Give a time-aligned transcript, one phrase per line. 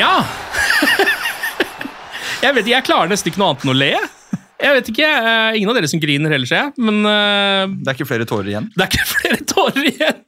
[0.00, 0.24] Ja!
[2.40, 3.92] jeg vet ikke, jeg klarer nesten ikke noe annet enn å le.
[4.60, 6.72] Jeg vet ikke, eh, Ingen av dere som griner heller, ser jeg.
[6.84, 8.68] Men uh, Det er ikke flere tårer igjen.
[8.76, 10.20] det er ikke flere tårer igjen.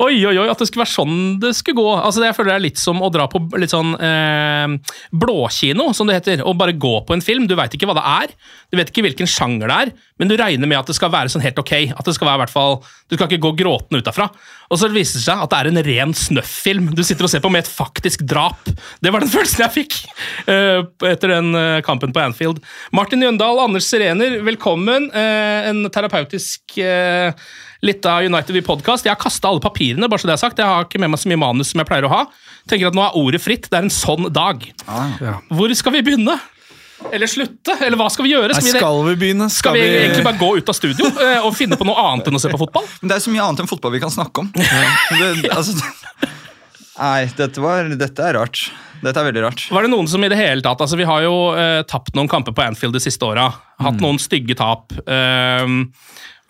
[0.00, 1.88] Oi, oi, oi, at det skulle være sånn det skulle gå.
[1.98, 6.10] Altså, Jeg føler det er litt som å dra på litt sånn eh, blåkino, som
[6.10, 6.44] det heter.
[6.46, 7.48] Og bare gå på en film.
[7.50, 8.34] Du veit ikke hva det er,
[8.70, 11.32] du vet ikke hvilken sjanger det er, men du regner med at det skal være
[11.32, 11.74] sånn helt ok.
[11.96, 12.80] At det skal være i hvert fall,
[13.10, 14.28] Du skal ikke gå gråtende ut derfra.
[14.70, 17.42] Og så viser det seg at det er en ren snøff-film du sitter og ser
[17.42, 18.68] på med et faktisk drap.
[19.02, 19.96] Det var den følelsen jeg fikk
[20.46, 22.62] eh, etter den eh, kampen på Anfield.
[22.94, 25.10] Martin Jøndal, Anders Serener, velkommen.
[25.10, 27.34] Eh, en terapeutisk uh,
[27.82, 29.06] Litt av United i Podcast.
[29.08, 30.58] Jeg har kasta alle papirene, bare så det er sagt.
[30.60, 32.22] Jeg har ikke med meg så mye manus som jeg pleier å ha.
[32.68, 33.70] Tenker at Nå er ordet fritt.
[33.72, 34.66] Det er en sånn dag.
[35.48, 36.36] Hvor skal vi begynne?
[37.08, 37.78] Eller slutte?
[37.80, 38.52] Eller hva skal vi gjøre?
[38.52, 39.46] Nei, Skal vi, skal vi begynne?
[39.48, 42.36] skal vi egentlig bare gå ut av studio eh, og finne på noe annet enn
[42.36, 42.84] å se på fotball?
[43.00, 44.50] Men Det er så mye annet enn fotball vi kan snakke om.
[44.60, 45.78] Det, altså,
[47.00, 48.66] nei, dette, var, dette er rart.
[49.00, 49.64] Dette er veldig rart.
[49.72, 52.28] Var det noen som i det hele tatt altså Vi har jo eh, tapt noen
[52.28, 53.48] kamper på Anfield de siste åra.
[53.80, 54.92] Hatt noen stygge tap.
[55.08, 55.86] Ehm,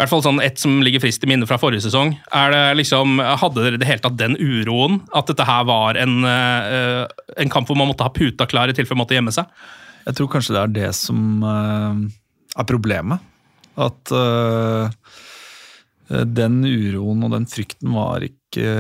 [0.01, 2.15] I hvert fall sånn Et som ligger frist i minne fra forrige sesong.
[2.33, 5.03] Er det liksom, Hadde dere det hele tatt den uroen?
[5.13, 7.05] At dette her var en, eh,
[7.37, 9.51] en kamp hvor man måtte ha puta klar i tilfelle man måtte gjemme seg?
[10.07, 12.01] Jeg tror kanskje det er det som eh,
[12.57, 13.21] er problemet.
[13.77, 14.97] At eh,
[16.41, 18.73] den uroen og den frykten var ikke,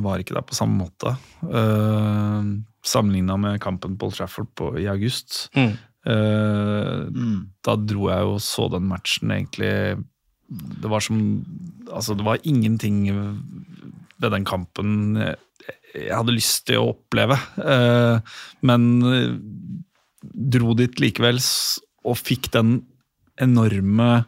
[0.00, 1.12] var ikke der på samme måte.
[1.44, 2.56] Uh,
[2.86, 5.44] Sammenligna med kampen på Old Trafford på, i august.
[5.54, 5.76] Mm.
[6.06, 7.06] Eh,
[7.66, 9.72] Da dro jeg og så den matchen egentlig
[10.48, 11.18] Det var som
[11.86, 13.06] Altså, det var ingenting
[14.18, 15.36] ved den kampen jeg,
[15.96, 17.38] jeg hadde lyst til å oppleve.
[17.62, 18.34] Eh,
[18.66, 19.32] men eh,
[20.56, 21.40] dro dit likevel
[22.06, 22.78] og fikk den
[23.42, 24.26] enorme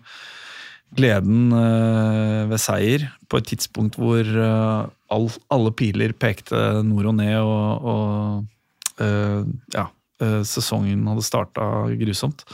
[0.98, 7.36] gleden eh, ved seier på et tidspunkt hvor all, alle piler pekte nord og ned,
[7.44, 9.04] og, og
[9.76, 9.84] ja,
[10.48, 11.66] sesongen hadde starta
[12.00, 12.46] grusomt.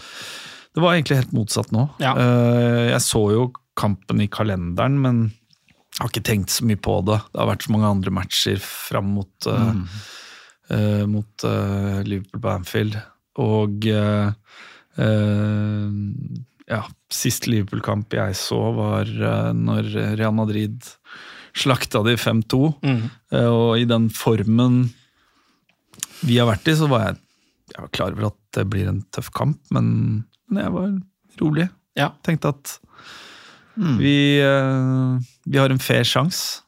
[0.75, 1.87] Det var egentlig helt motsatt nå.
[2.03, 2.13] Ja.
[2.19, 3.49] Eh, jeg så jo
[3.79, 5.25] kampen i kalenderen, men
[6.01, 7.21] har ikke tenkt så mye på det.
[7.31, 9.85] Det har vært så mange andre matcher fram mot, mm.
[10.75, 12.99] uh, mot uh, Liverpool på Anfield.
[13.43, 14.35] Og uh,
[14.99, 15.87] eh,
[16.71, 16.81] ja,
[17.13, 20.87] sist Liverpool-kamp jeg så, var eh, når Real Madrid
[21.55, 22.61] slakta de 5-2.
[22.85, 23.03] Mm.
[23.35, 24.87] Eh, og i den formen
[26.25, 27.19] vi har vært i, så var jeg,
[27.75, 30.91] jeg var klar over at det blir en tøff kamp, men, men jeg var
[31.41, 31.69] rolig.
[31.97, 32.11] Ja.
[32.27, 32.79] Tenkte at
[33.77, 36.61] vi, eh, vi har en fair sjanse.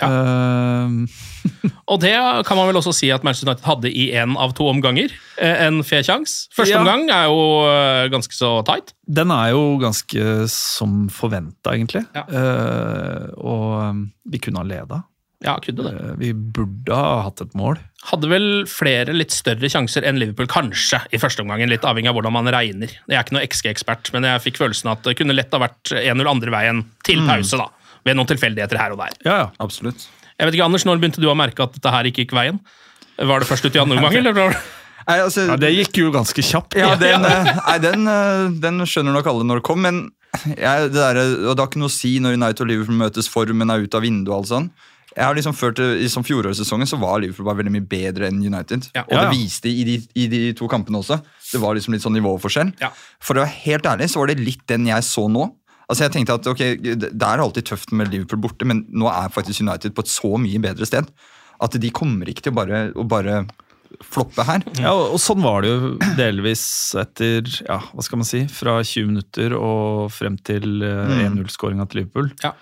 [0.00, 0.08] Ja.
[0.08, 1.04] Uh,
[1.92, 2.14] Og det
[2.48, 5.12] kan man vel også si at Manchester United hadde i én av to omganger.
[5.38, 6.48] eh, En fair sjanse.
[6.56, 6.80] Første Ja.
[6.80, 8.94] omgang er jo ganske så tight.
[9.06, 12.06] den er jo ganske som forventa, egentlig.
[12.16, 12.24] Ja.
[12.26, 15.02] Uh, og vi kunne ha leda.
[15.42, 15.92] Ja, kunne det.
[15.98, 17.78] Eh, vi burde ha hatt et mål.
[18.08, 21.70] Hadde vel flere litt større sjanser enn Liverpool, kanskje, i første omgangen.
[21.70, 22.90] Litt avhengig av hvordan man regner.
[23.10, 25.94] Jeg er ikke noe XG-ekspert, men jeg fikk følelsen at det kunne lett ha vært
[25.98, 27.68] 1-0 andre veien til pause, da.
[28.06, 29.18] Ved noen tilfeldigheter her og der.
[29.26, 29.48] Ja, ja.
[29.62, 30.06] Absolutt.
[30.38, 32.58] Jeg vet ikke, Anders, Når begynte du å merke at dette her ikke gikk veien?
[33.18, 34.32] Var det først ut i andre omgang, eller?
[34.34, 34.62] var det-
[35.02, 36.76] Nei, altså, ja, Det gikk jo ganske kjapt.
[36.78, 40.04] Ja, den, eh, nei, den, eh, den skjønner nok alle når det kom, men
[40.46, 43.70] jeg, det, der, det har ikke noe å si når United og Liverpool møtes, formen
[43.74, 44.68] er ute av vinduet og alt sånn.
[45.16, 48.28] Jeg har liksom ført det, I som fjorårssesongen så var Liverpool bare veldig mye bedre
[48.30, 48.88] enn United.
[48.96, 49.04] Ja.
[49.06, 51.18] Og Ja, det viste i de, i de to kampene også.
[51.52, 52.72] Det var liksom litt sånn nivåforskjell.
[52.80, 52.92] Ja.
[53.22, 55.50] For å være helt ærlig så var det litt den jeg så nå.
[55.90, 59.32] Altså jeg tenkte at ok, Det er alltid tøft med Liverpool borte, men nå er
[59.34, 61.10] faktisk United på et så mye bedre sted
[61.62, 63.42] at de kommer ikke til å bare, å bare
[64.08, 64.64] floppe her.
[64.80, 66.64] Ja, og sånn var det jo delvis
[66.98, 72.02] etter ja, hva skal man si, fra 20 minutter og frem til eh, 1-0-skåringa til
[72.02, 72.32] Liverpool.
[72.42, 72.54] Ja.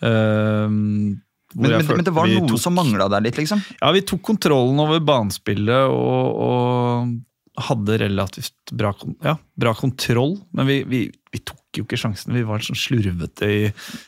[0.00, 1.18] Hvor
[1.54, 3.62] Men, men, men det var noe tok- som mangla der litt, liksom.
[3.80, 8.92] Ja, vi tok kontrollen over banespillet og, og hadde relativt bra,
[9.24, 10.36] ja, bra kontroll.
[10.54, 11.00] Men vi, vi,
[11.32, 12.36] vi tok jo ikke sjansen.
[12.36, 13.62] Vi var sånn slurvete i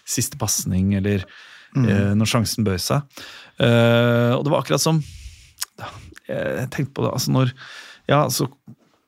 [0.09, 3.25] siste pasning eller eh, når sjansen bød seg.
[3.61, 5.01] Eh, og det var akkurat som
[6.31, 7.51] Jeg tenkte på det, altså når
[8.09, 8.47] Ja, så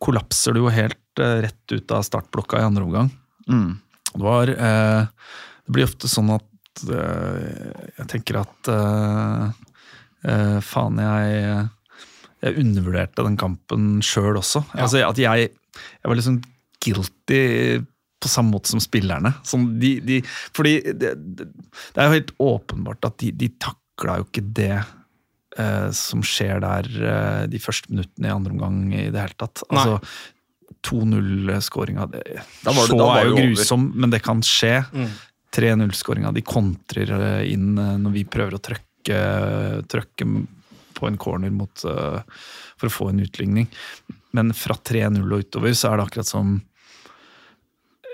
[0.02, 3.12] kollapser du jo helt eh, rett ut av startblokka i andre omgang.
[3.48, 3.76] Mm.
[4.12, 5.04] Det var eh,
[5.66, 6.44] Det blir ofte sånn at
[6.88, 9.44] eh, jeg tenker at eh,
[10.28, 11.68] eh, Faen, jeg
[12.42, 14.64] Jeg undervurderte den kampen sjøl også.
[14.74, 16.40] Altså At jeg, jeg var liksom
[16.82, 17.42] guilty
[18.22, 19.30] på samme måte som spillerne.
[19.46, 20.20] Som de, de,
[20.54, 21.46] fordi det, det,
[21.96, 24.74] er jo helt åpenbart at de, de takla jo ikke det
[25.58, 29.62] eh, som skjer der eh, de første minuttene i andre omgang i det hele tatt.
[29.70, 29.98] Altså,
[30.82, 32.42] 2-0-skåringa Da det-
[32.86, 33.42] Så da var er jo over.
[33.54, 34.84] grusom, men det kan skje.
[34.92, 35.08] Mm.
[35.52, 39.20] 3-0-skåringa, de kontrer eh, inn eh, når vi prøver å trøkke,
[39.90, 40.28] trøkke
[40.96, 42.20] på en corner mot, eh,
[42.80, 43.68] for å få en utligning.
[44.36, 46.56] Men fra 3-0 og utover så er det akkurat som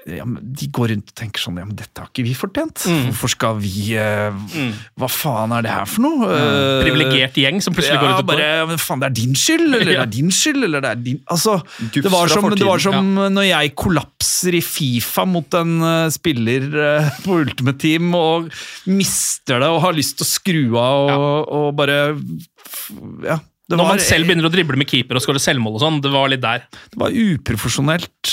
[0.08, 2.84] ja, De går rundt og tenker sånn Ja, men dette har ikke vi fortjent.
[2.88, 3.08] Mm.
[3.08, 4.38] Hvorfor skal vi eh,
[4.98, 6.28] Hva faen er det her for noe?
[6.32, 9.16] Eh, Privilegert gjeng som plutselig går ja, ut og bare, ja, men faen, det er
[9.18, 12.32] din skyld, eller det er din skyld, eller det er din Altså, Gufs det var
[12.32, 13.28] som, det var som ja.
[13.34, 18.48] når jeg kollapser i Fifa mot en uh, spiller eh, på Ultimate Team og
[18.88, 22.00] mister det og har lyst til å skru av og, og bare
[23.26, 23.38] Ja.
[23.68, 25.98] Det Når var, man selv begynner å drible med keeper og skåre selvmål og sånn,
[26.00, 26.62] det var litt der.
[26.88, 28.30] det var uprofesjonelt.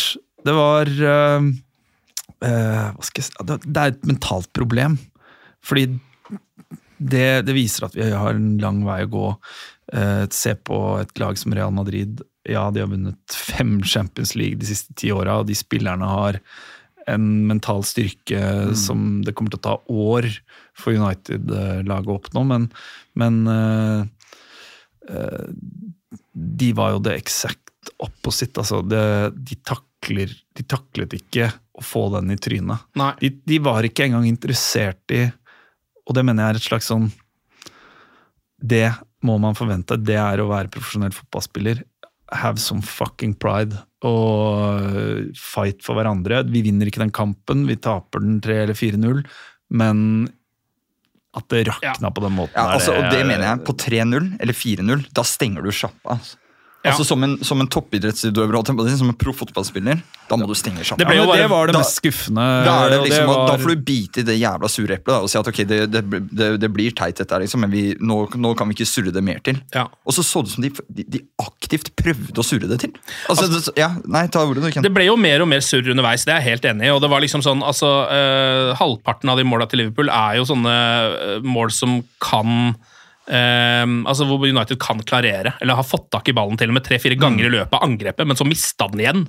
[0.48, 1.48] Det var eh,
[2.44, 4.98] skal jeg det, er et mentalt problem.
[5.66, 5.88] Fordi
[6.98, 9.26] det, det viser at vi har en lang vei å gå.
[9.94, 12.24] Uh, se på et lag som Real Madrid.
[12.48, 16.40] Ja, de har vunnet fem Champions League de siste ti åra, og de spillerne har
[17.10, 18.40] en mental styrke
[18.78, 20.26] som det kommer til å ta år
[20.74, 22.66] for United-laget å oppnå, men,
[23.14, 24.02] men uh,
[25.12, 25.46] uh,
[26.34, 28.58] de var jo det eksakt opposite.
[28.64, 29.06] Altså det,
[29.38, 32.86] de, takler, de taklet ikke å få den i trynet.
[33.00, 33.12] Nei.
[33.22, 35.25] De, de var ikke engang interessert i
[36.06, 37.10] Og det mener jeg er et slags sånn
[38.56, 38.88] Det
[39.25, 39.98] må man forvente.
[39.98, 41.81] Det er å være profesjonell fotballspiller.
[42.36, 43.77] Have some fucking pride.
[44.06, 46.44] Og fight for hverandre.
[46.48, 49.24] Vi vinner ikke den kampen, vi taper den 3 eller 4-0,
[49.74, 50.04] men
[51.36, 53.63] at det rakna på den måten Ja, altså, altså, og det mener jeg.
[53.68, 56.19] På 3-0 eller 4-0, da stenger du sjappa.
[56.19, 56.38] Altså.
[56.86, 56.92] Ja.
[56.94, 58.60] Altså, som en, som en toppidrettsutøver,
[58.98, 61.02] som en proff fotballspiller, da må du stenge sammen.
[61.02, 62.46] Det men det var det da- mest skuffende.
[62.66, 65.30] Da, er det liksom, var- da får du bite i det jævla sure eplet og
[65.30, 68.20] si at ok, det, det, det, det blir teit, dette, her, liksom, men vi, nå,
[68.38, 69.60] nå kan vi ikke surre det mer til.
[69.74, 69.88] Ja.
[70.06, 70.72] Og så så det ut som de,
[71.02, 72.94] de, de aktivt prøvde å surre det til.
[73.30, 74.86] Altså, det, ja, Nei, ta ordet du, kan.
[74.86, 76.94] Det ble jo mer og mer surr underveis, det er jeg helt enig i.
[76.96, 80.46] og det var liksom sånn, altså, eh, Halvparten av de måla til Liverpool er jo
[80.50, 82.76] sånne eh, mål som kan
[83.27, 86.83] eh, altså Hvor United kan klarere, eller har fått tak i ballen til og med
[86.88, 89.26] tre-fire ganger i løpet av angrepet, men så mista den igjen.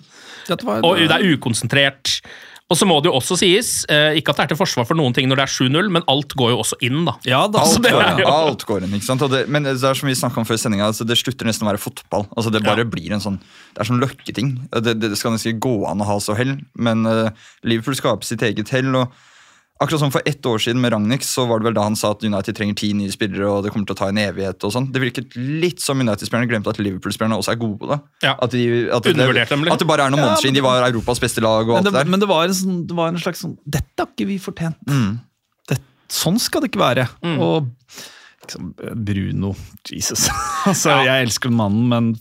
[0.49, 2.21] Det var- Og det er ukonsentrert.
[2.69, 4.97] Og så må det jo også sies, eh, ikke at det er til forsvar for
[4.99, 7.13] noen ting når det er 7-0, men alt går jo også inn, da.
[7.25, 9.23] Ja, da, Alt går, jo- alt går inn, ikke sant?
[9.23, 11.63] Og det, men det er som vi snakket om før sendinga, altså, det slutter nesten
[11.63, 12.27] å være fotball.
[12.37, 14.69] Altså, det bare blir en sånn Det er sånn løkketing.
[14.73, 17.31] Det, det, det skal nesten ikke gå an å ha så hell, men uh,
[17.63, 18.91] Liverpool skaper sitt eget hell.
[18.97, 19.13] og
[19.77, 22.15] Akkurat som for ett år siden med Ragnhild, så var det vel da han sa
[22.15, 24.65] at United trenger ti nye spillere, og det kommer til å ta en evighet.
[24.65, 24.87] og sånn.
[24.93, 27.91] Det virket litt som United-spillerne glemte at Liverpool-spillerne også er gode.
[27.91, 27.99] da.
[28.25, 28.33] Ja.
[28.41, 31.21] At, de, at, det, dem at det bare er noen måneder siden de var Europas
[31.21, 31.69] beste lag.
[31.69, 32.09] og alt det, der.
[32.09, 34.81] men det var, en sånn, det var en slags sånn Dette har ikke vi fortjent.
[34.89, 35.19] Mm.
[35.69, 35.79] Det,
[36.09, 37.09] sånn skal det ikke være.
[37.37, 37.69] Og
[38.47, 38.73] liksom,
[39.05, 39.53] Bruno
[39.91, 40.31] Jesus.
[40.71, 42.15] altså, Jeg elsker mannen, men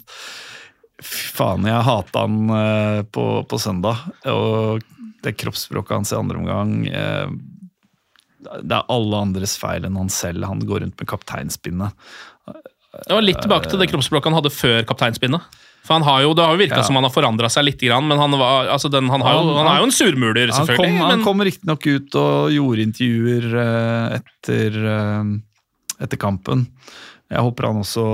[1.00, 4.04] fy faen, jeg hata han uh, på, på søndag.
[4.32, 4.84] Og
[5.26, 7.28] det kroppsspråket hans i andre omgang eh,
[8.62, 10.46] Det er alle andres feil enn han selv.
[10.46, 11.94] Han går rundt med kapteinspinnet.
[12.96, 15.42] Det var litt tilbake til det kroppsspråket han hadde før kapteinspinnet.
[15.86, 16.84] For han har jo, Det har jo virka Ja.
[16.88, 19.68] som han har forandra seg litt, men han, var, altså den, han, har Han- han
[19.70, 20.78] er jo en surmuler, Han selvfølgelig.
[20.78, 26.66] kom, han men, kom riktignok ut og gjorde intervjuer eh, etter, eh, etter kampen.
[27.30, 28.06] Jeg håper han også,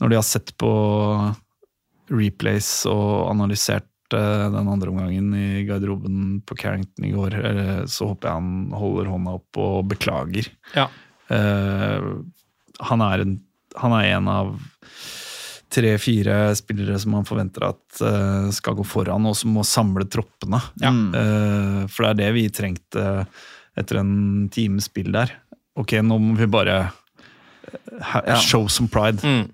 [0.00, 0.70] når de har sett på
[2.12, 8.30] replays og analysert den andre omgangen i garderoben på Carrington i går, eh, så håper
[8.30, 10.52] jeg han holder hånda opp og beklager.
[10.76, 10.88] ja.
[11.26, 12.22] Uh,
[12.86, 13.32] han, er en,
[13.74, 14.52] han er en av
[15.72, 20.60] tre-fire spillere som man forventer at uh, skal gå foran, og som må samle troppene.
[21.16, 23.06] Eh, for det er det vi trengte
[23.76, 25.34] etter en times spill der.
[25.76, 26.78] Ok, nå må vi bare
[27.66, 29.20] eh, show some pride.
[29.20, 29.50] Mm.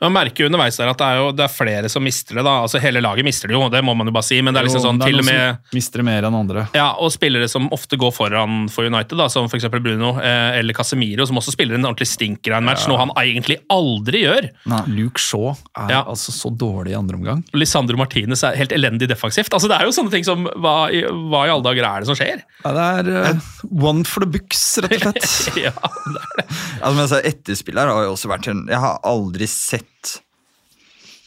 [0.00, 2.44] Man merker jo underveis der at det er, jo, det er flere som mister det.
[2.46, 4.38] da, altså Hele laget mister det jo, det må man jo bare si.
[4.42, 6.66] Men det er liksom Jo, sånn det er til og med mister mer enn andre.
[6.76, 9.66] ja, og spillere som ofte går foran for United, da, som f.eks.
[9.78, 13.12] Bruno eh, eller Casemiro, som også spiller en ordentlig stinker av en match, noe han
[13.18, 14.48] egentlig aldri gjør.
[14.70, 16.04] Nei, Luke Shaw er Ja.
[16.06, 17.42] altså så dårlig i andre omgang.
[17.58, 19.50] Lisandro Martinez er helt elendig defensivt.
[19.52, 22.10] Altså, det er jo sånne ting som Hva i, hva i alle dager er det
[22.10, 22.42] som skjer?
[22.64, 23.44] Ja, det er uh,
[23.82, 25.58] one for the books, rett og slett.
[25.66, 26.46] ja, det er det.
[26.78, 29.87] Altså, men altså, etterspiller har jo også vært en Jeg har aldri sett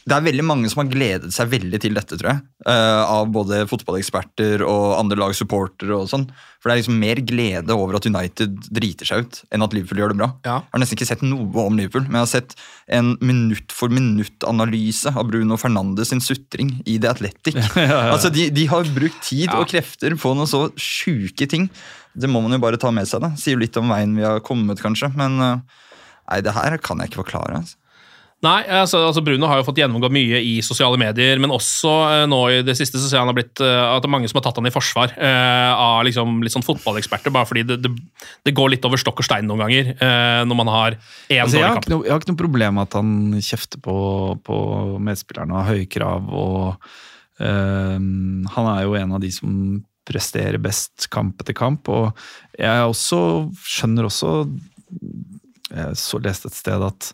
[0.02, 2.40] Det er veldig mange som har gledet seg veldig til dette, tror jeg.
[2.66, 6.24] Uh, av både fotballeksperter og andre lags supportere og sånn.
[6.58, 10.02] For det er liksom mer glede over at United driter seg ut, enn at Liverpool
[10.02, 10.28] gjør det bra.
[10.42, 10.56] Ja.
[10.58, 12.56] Jeg har nesten ikke sett noe om Liverpool, men jeg har sett
[12.98, 17.60] en minutt for minutt-analyse av Bruno Fernandes sin sutring i The Athletic.
[18.12, 21.68] Altså, de, de har brukt tid og krefter på noen så sjuke ting.
[22.12, 23.22] Det må man jo bare ta med seg.
[23.22, 23.32] da.
[23.38, 25.12] Sier litt om veien vi har kommet, kanskje.
[25.18, 25.86] Men uh,
[26.26, 27.62] nei, det her kan jeg ikke forklare.
[27.62, 27.78] altså.
[28.42, 32.22] Nei, altså, altså Bruno har jo fått gjennomgå mye i sosiale medier, men også eh,
[32.26, 34.30] nå i det siste så ser jeg han har blitt eh, at det er mange
[34.30, 37.76] som har tatt han i forsvar eh, av liksom, litt sånn fotballeksperter, bare fordi det,
[37.84, 37.92] det,
[38.42, 41.60] det går litt over stokk og stein noen ganger eh, når man har én Altså,
[41.60, 41.86] dårlig kamp.
[41.92, 43.96] jeg har ikke noe problem med at han kjefter på,
[44.42, 44.58] på
[45.06, 46.34] medspillerne og har høye krav.
[46.42, 46.90] og
[47.38, 49.54] Han er jo en av de som
[50.08, 51.86] presterer best kamp etter kamp.
[51.94, 52.10] Og
[52.58, 53.22] jeg også,
[53.70, 54.34] skjønner også
[55.72, 57.12] Jeg så leste et sted at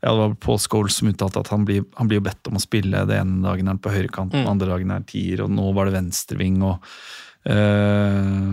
[0.00, 2.62] ja, det var Paul Scholes som uttalte at han blir, han blir bedt om å
[2.62, 3.02] spille.
[3.08, 5.66] Det ene dagen er han på høyrekant, den andre dagen er han tier, og nå
[5.76, 6.62] var det venstreving.
[6.64, 6.78] og
[7.52, 8.46] øh,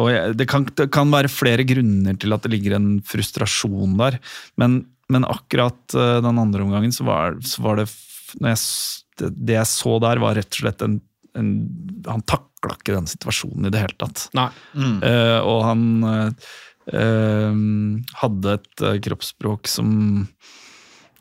[0.00, 3.98] og jeg, det, kan, det kan være flere grunner til at det ligger en frustrasjon
[4.00, 4.16] der,
[4.60, 4.80] men,
[5.12, 7.90] men akkurat eh, den andre omgangen så var, så var det
[8.40, 8.64] når jeg,
[9.20, 11.00] det, det jeg så der, var rett og slett en,
[11.36, 11.48] en
[12.06, 14.28] Han takla ikke den situasjonen i det hele tatt.
[14.38, 14.48] Nei.
[15.04, 15.82] Eh, og han
[16.94, 17.60] eh,
[18.22, 19.90] hadde et kroppsspråk som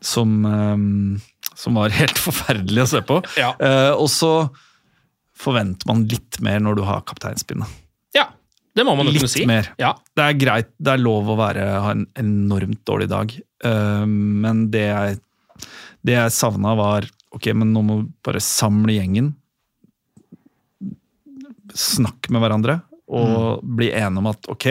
[0.01, 3.22] som, eh, som var helt forferdelig å se på.
[3.39, 3.53] Ja.
[3.60, 4.34] Eh, og så
[5.39, 7.70] forventer man litt mer når du har kapteinspinnet.
[8.15, 8.27] Ja,
[8.75, 9.46] det må man jo kunne si.
[9.48, 9.72] mer.
[9.79, 9.94] Ja.
[10.15, 14.68] Det er greit, det er lov å være, ha en enormt dårlig dag, eh, men
[14.74, 15.22] det jeg,
[16.08, 19.27] det jeg savna var Ok, men nå må vi bare samle gjengen.
[21.77, 24.65] Snakke med hverandre og bli enige om at ok,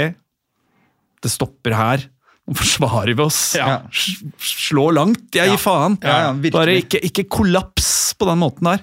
[1.23, 2.02] det stopper her.
[2.57, 3.40] Forsvarer vi oss.
[3.59, 3.83] Ja.
[4.40, 5.99] Slå langt, jeg gir faen.
[6.05, 8.81] Ja, ja, bare ikke, ikke kollaps på den måten der.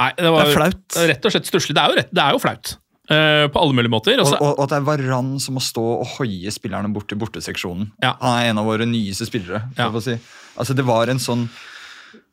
[0.00, 1.00] Nei, det, var, Det er flaut.
[1.10, 1.74] Rett og slett stusslig.
[1.76, 2.70] Det er jo, rett, det er jo flaut.
[3.10, 4.20] eh, på alle mulige måter.
[4.22, 7.08] Og, Og og, og at det er Varan som må stå og hoie spillerne bort
[7.10, 7.90] til borteseksjonen.
[8.02, 8.14] Ja.
[8.22, 9.64] Han er en av våre nyeste spillere.
[9.76, 9.90] Ja.
[10.00, 10.16] si.
[10.56, 11.48] Altså, det var en sånn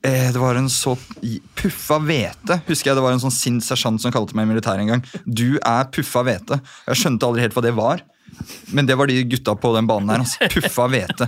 [0.06, 0.96] eh, Det var en så
[1.58, 2.62] puffa hvete.
[2.70, 5.04] Husker jeg Det var en sånn sint sersjant som kalte meg i militæret en gang.
[5.26, 6.62] Du er puffa hvete.
[6.88, 8.06] Jeg skjønte aldri helt hva det var.
[8.76, 10.24] Men det var de gutta på den banen her.
[10.26, 10.50] Altså.
[10.54, 11.28] Puffa hvete.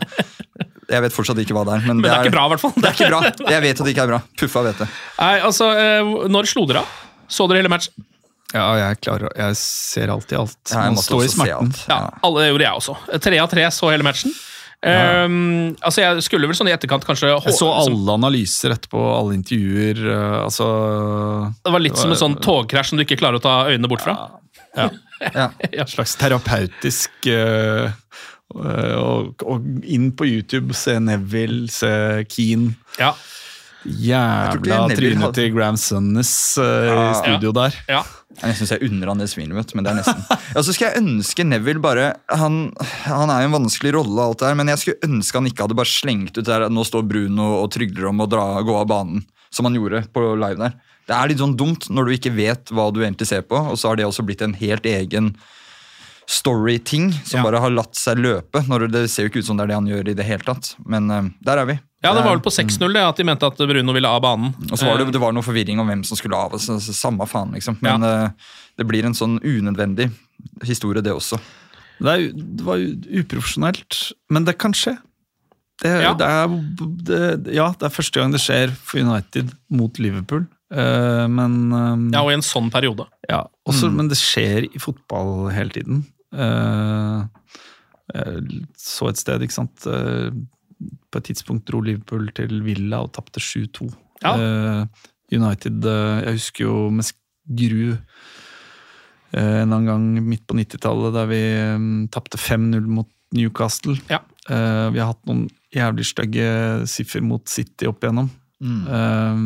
[0.89, 1.87] Jeg vet fortsatt ikke hva det er.
[1.87, 2.73] Men, Men det er ikke bra, i hvert fall.
[2.75, 3.49] Det er ikke bra.
[3.53, 4.21] Jeg vet at det ikke er bra.
[4.41, 4.87] Puffa hvete.
[5.19, 6.95] Nei, altså, eh, Når slo dere av?
[7.29, 8.07] Så dere hele matchen?
[8.49, 10.57] Ja, jeg klarer Jeg ser alltid alt.
[10.71, 11.69] Ja, Man står i smerten.
[11.69, 11.83] alt.
[11.91, 12.95] Ja, alle det gjorde jeg også.
[13.27, 14.33] Tre av tre så hele matchen.
[14.79, 19.35] Um, altså Jeg skulle vel sånn i etterkant kanskje Jeg så alle analyser etterpå, alle
[19.35, 19.99] intervjuer.
[20.07, 20.69] Uh, altså
[21.65, 24.05] Det var litt som en sånn togkrasj som du ikke klarer å ta øynene bort
[24.07, 24.15] fra.
[24.77, 24.87] Ja.
[25.79, 27.89] En slags terapeutisk uh,
[28.49, 31.91] og, og inn på YouTube, se Neville, se
[32.31, 32.73] Keane.
[32.97, 33.13] Ja,
[33.87, 37.11] Jævla trynet hadde- til Graham Sunnes ja.
[37.11, 37.75] i studio der.
[37.87, 38.03] ja.
[38.39, 40.19] Jeg syns jeg unner han det smilet, men det er nesten.
[40.55, 42.69] Ja, så skal jeg ønske Neville bare Han,
[43.03, 45.65] han er jo en vanskelig rolle, alt det her, men jeg skulle ønske han ikke
[45.65, 48.87] hadde bare slengt ut der nå står Bruno og trygler om å dra, gå av
[48.87, 50.77] banen, som han gjorde på live der.
[51.09, 53.79] Det er litt sånn dumt når du ikke vet hva du egentlig ser på, og
[53.81, 55.31] så har det også blitt en helt egen
[56.29, 57.43] story-ting som Ja.
[57.43, 58.61] bare har latt seg løpe.
[58.67, 60.45] Når det ser jo ikke ut som det er det han gjør i det hele
[60.45, 61.79] tatt, men uh, der er vi.
[62.03, 64.53] ja, det var vel på 6-0 det, at de mente at Bruno ville av banen.
[64.71, 66.53] og så var det, det var noe forvirring om hvem som skulle av.
[66.61, 67.79] Så, så, samme faen, liksom.
[67.81, 68.29] Men eh,
[68.77, 70.11] det blir en sånn unødvendig
[70.63, 71.39] historie, det også.
[71.99, 74.95] Det, er, det var jo uprofesjonelt, men det kan skje.
[75.81, 76.13] Det, Ja.
[76.13, 76.47] det, er,
[77.09, 80.45] det, ja, det er første gang det skjer for United mot Liverpool.
[80.69, 83.07] Eh, men eh, Ja, og i en sånn periode.
[83.29, 86.03] Ja, også, men det skjer i fotball hele tiden.
[86.29, 87.25] Uh,
[88.13, 90.29] jeg så et sted, ikke sant uh,
[91.09, 93.89] På et tidspunkt dro Liverpool til Villa og tapte 7-2.
[94.21, 94.33] Ja.
[95.31, 97.07] United Jeg husker jo med
[97.47, 97.95] gru
[99.29, 101.41] en annen gang midt på 90-tallet, der vi
[101.77, 103.93] um, tapte 5-0 mot Newcastle.
[104.09, 104.23] Ja.
[104.49, 105.43] Vi har hatt noen
[105.75, 106.47] jævlig stygge
[106.89, 108.31] siffer mot City opp igjennom.
[108.59, 109.43] Eh,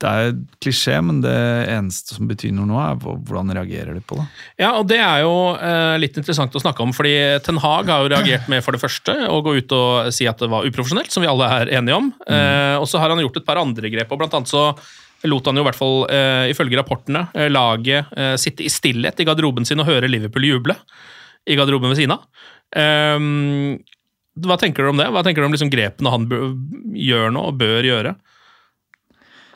[0.00, 0.30] det er
[0.64, 1.36] klisjé, men det
[1.68, 4.24] eneste som betyr noe nå, er hvordan reagerer de på det.
[4.62, 7.12] Ja, og det er jo eh, litt interessant å snakke om, fordi
[7.44, 10.40] Ten Hag har jo reagert med for det første å gå ut og si at
[10.40, 12.08] det var uprofesjonelt, som vi alle er enige om.
[12.24, 14.70] Eh, og så har han gjort et par andre grep, og blant annet så
[15.28, 18.08] lot han jo i hvert fall, eh, ifølge rapportene, eh, laget
[18.40, 20.78] sitte i stillhet i garderoben sin og høre Liverpool juble
[21.44, 22.24] i garderoben ved siden av.
[22.76, 23.76] Ehm,
[24.40, 25.10] hva tenker du om det?
[25.12, 26.26] Hva tenker du om liksom grepene han
[26.96, 28.16] gjør nå og bør gjøre?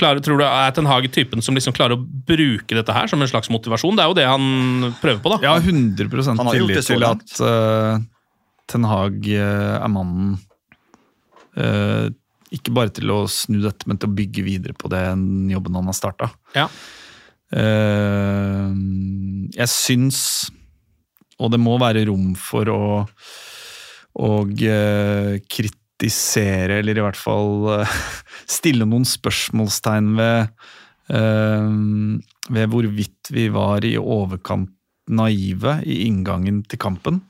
[0.01, 3.23] Klarer, tror du er Ten Hag typen som liksom klarer å bruke dette her som
[3.23, 3.95] en slags motivasjon?
[3.95, 5.39] Det er jo det han prøver på, da.
[5.55, 8.03] Har 100% Han har gjort tillit til at uh,
[8.71, 10.35] Ten Hag eh, er mannen
[11.61, 12.09] uh,
[12.55, 15.91] Ikke bare til å snu dette, men til å bygge videre på den jobben han
[15.91, 16.31] har starta.
[16.57, 16.69] Ja.
[19.55, 20.21] jeg syns,
[21.39, 22.81] og det må være rom for å,
[24.23, 25.39] og eh,
[26.05, 27.99] kritisere, eller i hvert fall eh,
[28.57, 30.49] stille noen spørsmålstegn ved,
[31.09, 31.69] eh,
[32.51, 34.71] ved hvorvidt vi var i overkant
[35.09, 37.21] naive i inngangen til kampen.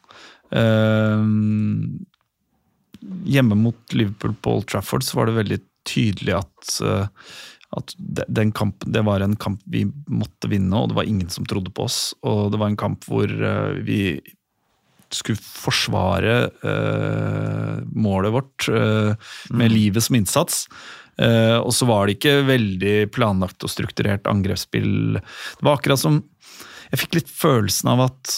[0.50, 1.22] Eh,
[3.26, 6.78] hjemme mot Liverpool på Old Trafford så var det veldig tydelig at,
[7.76, 7.92] at
[8.56, 11.84] kampen, det var en kamp vi måtte vinne, og det var ingen som trodde på
[11.84, 12.14] oss.
[12.24, 13.28] Og det var en kamp hvor
[13.84, 14.22] vi
[15.16, 19.14] skulle forsvare uh, målet vårt uh,
[19.54, 20.64] med livet som innsats.
[21.20, 25.20] Uh, og så var det ikke veldig planlagt og strukturert angrepsspill.
[25.20, 26.22] Det var akkurat som
[26.92, 28.32] Jeg fikk litt følelsen av at,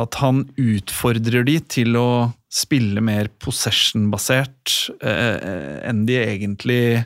[0.00, 7.04] at han utfordrer de til å spille mer possession-basert enn de egentlig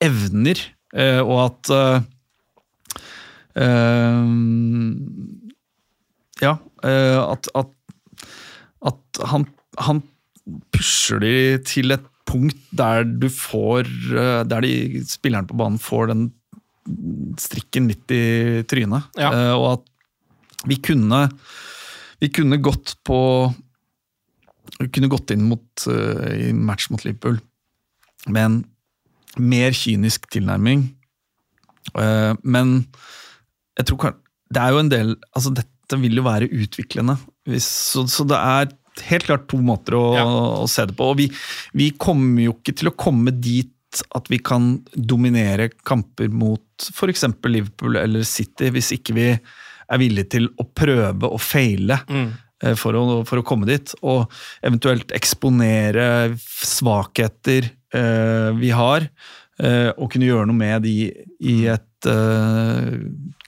[0.00, 0.62] evner.
[1.26, 1.72] Og at
[6.40, 6.54] Ja,
[6.86, 7.76] at, at,
[8.86, 9.46] at han,
[9.82, 10.02] han
[10.74, 11.34] pusher de
[11.66, 16.26] til et punkt der du får eh, Der de spillerne på banen får den
[17.42, 19.08] strikken litt i trynet.
[19.18, 19.32] Ja.
[19.34, 21.26] Eh, og at vi kunne
[22.22, 23.18] Vi kunne gått på
[24.80, 27.40] Vi kunne gått inn mot, eh, i match mot Liverpool
[28.26, 28.54] med en
[29.38, 30.80] mer kynisk tilnærming.
[32.42, 32.70] Men
[33.78, 34.16] jeg tror
[34.50, 37.14] det er jo en del altså Dette vil jo være utviklende.
[37.46, 38.72] Hvis, så, så det er
[39.10, 40.24] helt klart to måter å, Ja.
[40.62, 41.10] å se det på.
[41.12, 41.28] Og vi,
[41.76, 43.72] vi kommer jo ikke til å komme dit
[44.16, 46.60] at vi kan dominere kamper mot
[46.92, 47.22] f.eks.
[47.48, 52.26] Liverpool eller City, hvis ikke vi er villige til å prøve å feile Mm.
[52.80, 53.92] for, å, for å komme dit.
[54.02, 54.26] Og
[54.64, 59.04] eventuelt eksponere svakheter eh, vi har,
[59.60, 60.94] eh, og kunne gjøre noe med de
[61.44, 62.96] i et eh,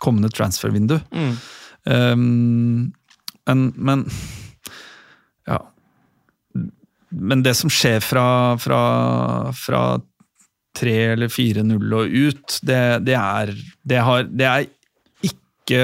[0.04, 0.98] kommende transfervindu.
[1.12, 1.32] Mm.
[1.88, 2.92] Um,
[3.48, 4.04] men, men
[5.48, 5.62] Ja.
[7.10, 8.24] Men det som skjer fra,
[8.60, 8.80] fra,
[9.56, 9.82] fra
[10.78, 13.54] 3 eller 4-0 og ut, det, det, er,
[13.88, 14.66] det, har, det er
[15.24, 15.80] ikke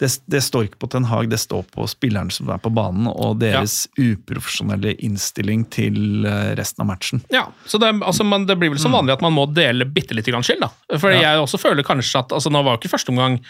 [0.00, 3.10] det, det står ikke på Ten Hag, det står på spillerne som er på banen,
[3.10, 7.20] og deres uprofesjonelle innstilling til eh, resten av matchen.
[7.34, 10.16] Ja, så det, altså, man, det blir vel som vanlig at man må dele bitte
[10.24, 10.62] grann skyld.
[10.64, 10.70] da.
[10.96, 11.26] For Ja.
[11.26, 13.40] jeg også føler kanskje at altså, Nå var jo ikke første omgang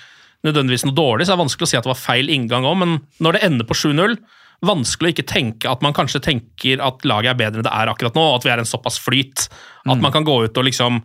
[0.45, 2.77] nødvendigvis noe dårlig, så det er vanskelig å si at det var feil inngang òg,
[2.83, 4.19] men når det ender på 7-0
[4.65, 7.91] Vanskelig å ikke tenke at man kanskje tenker at laget er bedre enn det er
[7.93, 9.49] akkurat nå, og at vi er en såpass flyt
[9.85, 11.03] at man kan gå ut og liksom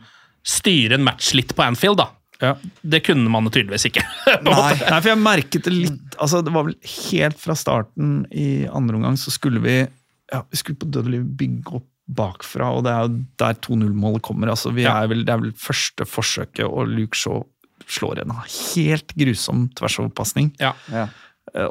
[0.48, 1.98] styre en match litt på Anfield.
[2.00, 2.08] da.
[2.40, 2.54] Ja.
[2.82, 4.06] Det kunne man jo tydeligvis ikke.
[4.48, 4.72] Nei.
[4.80, 6.78] Nei, for jeg merket det litt altså Det var vel
[7.12, 11.12] helt fra starten i andre omgang så skulle vi ja, vi skulle på død og
[11.18, 14.50] liv bygge opp bakfra, og det er jo der 2-0-målet kommer.
[14.56, 14.96] altså vi Ja.
[15.04, 17.44] er vel, Det er vel første forsøket, og Luke Shaw
[17.88, 20.52] slår en helt grusom tversoverpasning.
[20.62, 20.74] Ja.
[20.92, 21.08] Ja.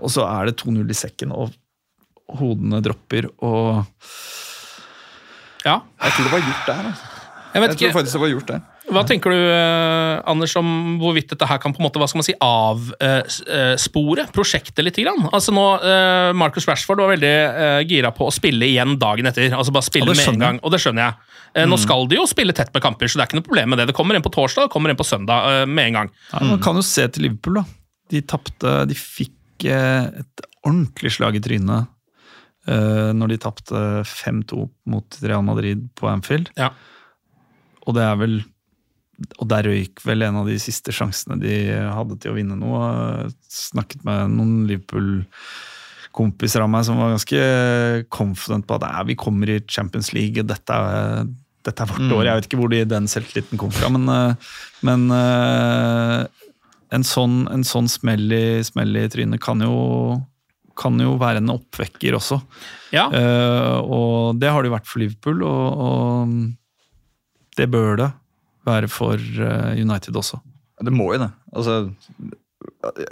[0.01, 1.55] Og så er det 2-0 i sekken, og
[2.40, 3.85] hodene dropper, og
[5.64, 5.81] ja.
[6.01, 6.85] Jeg tror det var gjort der.
[6.90, 7.09] Altså.
[7.51, 8.61] Jeg vet Jeg tror faktisk det var gjort der.
[8.88, 12.19] Hva tenker du, eh, Anders, om hvorvidt dette her kan på en måte, hva skal
[12.23, 14.97] man si, avspore prosjektet litt?
[15.01, 15.29] Grann?
[15.31, 19.53] Altså nå, eh, Marcus Rashford var veldig eh, gira på å spille igjen dagen etter.
[19.53, 21.37] altså bare spille med en gang, og det skjønner jeg.
[21.61, 23.73] Eh, Nå skal de jo spille tett med kamper, så det er ikke noe problem
[23.75, 23.88] med det.
[23.90, 26.12] Det kommer en på torsdag, det kommer en på søndag eh, med en gang.
[26.33, 27.64] ja, Man kan jo se til Liverpool, da.
[28.11, 31.87] De tapte De fikk eh, et ordentlig slag i trynet
[32.69, 36.51] eh, når de tapte 5-2 mot Real Madrid på Anfield.
[36.59, 36.73] Ja.
[37.87, 38.40] Og det er vel
[39.38, 41.54] og der røyk vel en av de siste sjansene de
[41.92, 42.80] hadde til å vinne noe.
[43.52, 47.40] Snakket med noen Liverpool-kompiser av meg som var ganske
[48.12, 51.28] confident på at vi kommer i Champions League, dette er,
[51.66, 52.24] dette er vårt år.
[52.28, 54.33] Jeg vet ikke hvor de, den selvtilliten kom fra, men, eh,
[54.88, 56.20] men eh,
[56.96, 59.76] en sånn, en sånn smell, i, smell i trynet kan jo,
[60.80, 62.40] kan jo være en oppvekker også.
[62.94, 63.04] Ja.
[63.12, 68.11] Uh, og det har det jo vært for Liverpool, og, og det bør det
[68.70, 70.40] være for eh, United også.
[70.80, 71.30] Det må jo det.
[71.52, 71.74] Altså,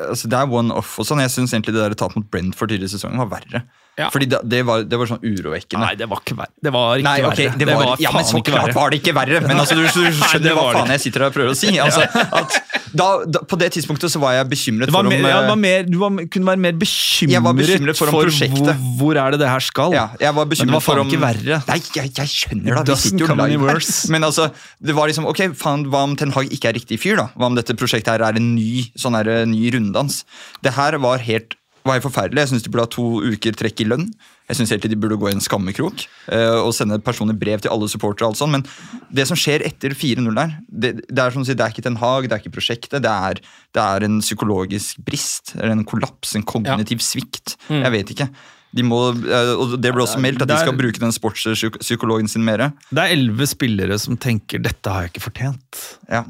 [0.08, 1.20] altså Det er one-off og sånn.
[1.24, 3.64] Jeg syns egentlig det der tapet mot Brentford tidligere i sesongen var verre.
[3.98, 4.08] Ja.
[4.14, 5.82] Fordi det, det, var, det var sånn urovekkende.
[5.82, 6.52] Nei, det var ikke verre.
[6.62, 7.58] Det var ikke Nei, ok, verre.
[7.58, 9.40] det var, ja, men så klart var det ikke verre!
[9.42, 11.72] Men altså, du, du skjønner hva faen jeg sitter her og prøver å si.
[11.82, 12.06] Altså,
[12.40, 12.58] at
[12.94, 15.56] da, da, på det tidspunktet så var jeg bekymret var for om mer, ja, var
[15.56, 18.70] eh, mer, du var, kunne være mer bekymret, Jeg var bekymret for om prosjektet.
[18.70, 19.96] hvor, hvor er det det her skal.
[19.98, 21.61] ja, jeg var Men bekymret det var for faen ikke verre.
[21.68, 23.82] Nei, jeg, jeg skjønner da, vi sitter jo live her.
[24.14, 27.18] Men altså, det var liksom, ok, faen, hva om Ten Hag ikke er riktig fyr,
[27.20, 27.28] da?
[27.34, 30.22] Hva om dette prosjektet her er en ny, sånn her, ny runddans?
[30.64, 32.42] Det her var helt, var helt forferdelig.
[32.42, 34.08] Jeg syns de burde ha to uker trekk i lønn.
[34.48, 37.88] Jeg syns de burde gå i en skammekrok uh, og sende personlig brev til alle
[37.92, 38.28] supportere.
[38.28, 38.64] alt sånt, Men
[39.12, 41.84] det som skjer etter 4-0 der, det, det er som å sier, det er ikke
[41.84, 43.02] Ten Hag, det er ikke prosjektet.
[43.04, 43.42] Det er,
[43.76, 47.58] det er en psykologisk brist, eller en kollaps, en kognitiv svikt.
[47.68, 48.30] Jeg vet ikke.
[48.76, 52.44] De må, eh, og Det ble også meldt at de skal bruke den sportspsykologen sin
[52.44, 52.68] mer.
[52.90, 56.24] Det er elleve spillere som tenker 'dette har jeg ikke fortjent', Ja.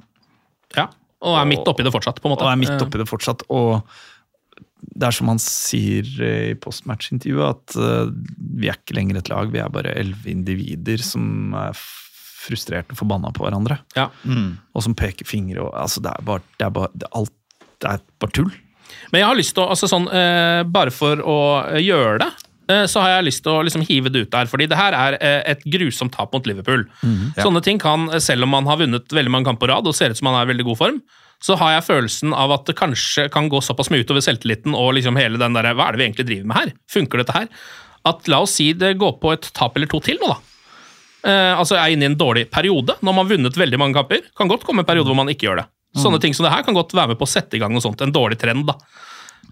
[0.77, 0.87] ja.
[1.21, 2.47] Og er midt oppi det fortsatt, på en måte.
[2.47, 3.43] og er midt oppi det fortsatt.
[3.51, 3.83] og
[4.81, 8.13] det er som han sier i postmatch-intervjuet, at eh,
[8.61, 11.75] vi er ikke lenger et lag, vi er bare elleve individer som er
[12.39, 13.81] frustrerte og forbanna på hverandre.
[13.99, 14.09] Ja.
[14.73, 17.35] Og som peker fingre og altså Det er bare, det er bare det er alt,
[17.83, 18.53] det er bare tull.
[19.13, 22.29] Men jeg har lyst til å, altså sånn, eh, bare for å eh, gjøre det,
[22.73, 24.49] eh, så har jeg lyst til å liksom hive det ut der.
[24.49, 26.87] fordi det her er eh, et grusomt tap mot Liverpool.
[27.37, 29.97] Sånne ting kan, eh, selv om man har vunnet veldig mange kamper på rad og
[29.99, 31.03] ser ut som man er i veldig god form,
[31.45, 34.97] så har jeg følelsen av at det kanskje kan gå såpass mye utover selvtilliten og
[34.97, 36.73] liksom hele den der, hva er det vi egentlig driver med her?
[36.91, 37.49] Funker dette her?
[38.09, 40.39] At la oss si det går på et tap eller to til nå, da.
[41.29, 42.95] Eh, altså er inne i en dårlig periode.
[43.03, 45.49] Når man har vunnet veldig mange kamper, kan godt komme en periode hvor man ikke
[45.49, 45.69] gjør det.
[45.99, 47.83] Sånne ting som det her kan godt være med på å sette i gang noe
[47.83, 48.67] sånt, en dårlig trend.
[48.69, 48.77] da.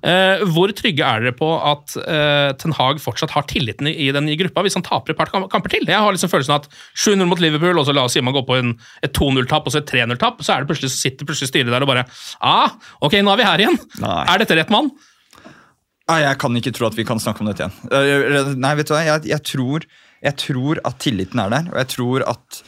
[0.04, 4.11] Eh, hvor trygge er dere på at eh, Ten Hag fortsatt har tilliten i, i
[4.14, 5.87] den gruppa hvis han taper et par kamper til?
[5.88, 8.37] Jeg har liksom følelsen av at 7-0 mot Liverpool, og så la oss si man
[8.37, 8.74] går på en,
[9.06, 11.90] et 2-0-tap og så et 3-0-tap, så det plutselig, så sitter plutselig styret der og
[11.90, 12.06] bare
[12.44, 13.78] ah, ok, nå er vi her igjen.
[14.04, 14.22] Nei.
[14.35, 14.92] Er dette rett mann?
[16.06, 17.78] Nei, Jeg kan ikke tro at vi kan snakke om dette igjen.
[17.90, 19.02] Eh, Nei, vet du hva?
[19.09, 19.87] Jeg, jeg, tror,
[20.22, 22.61] jeg tror at tilliten er der, og jeg tror at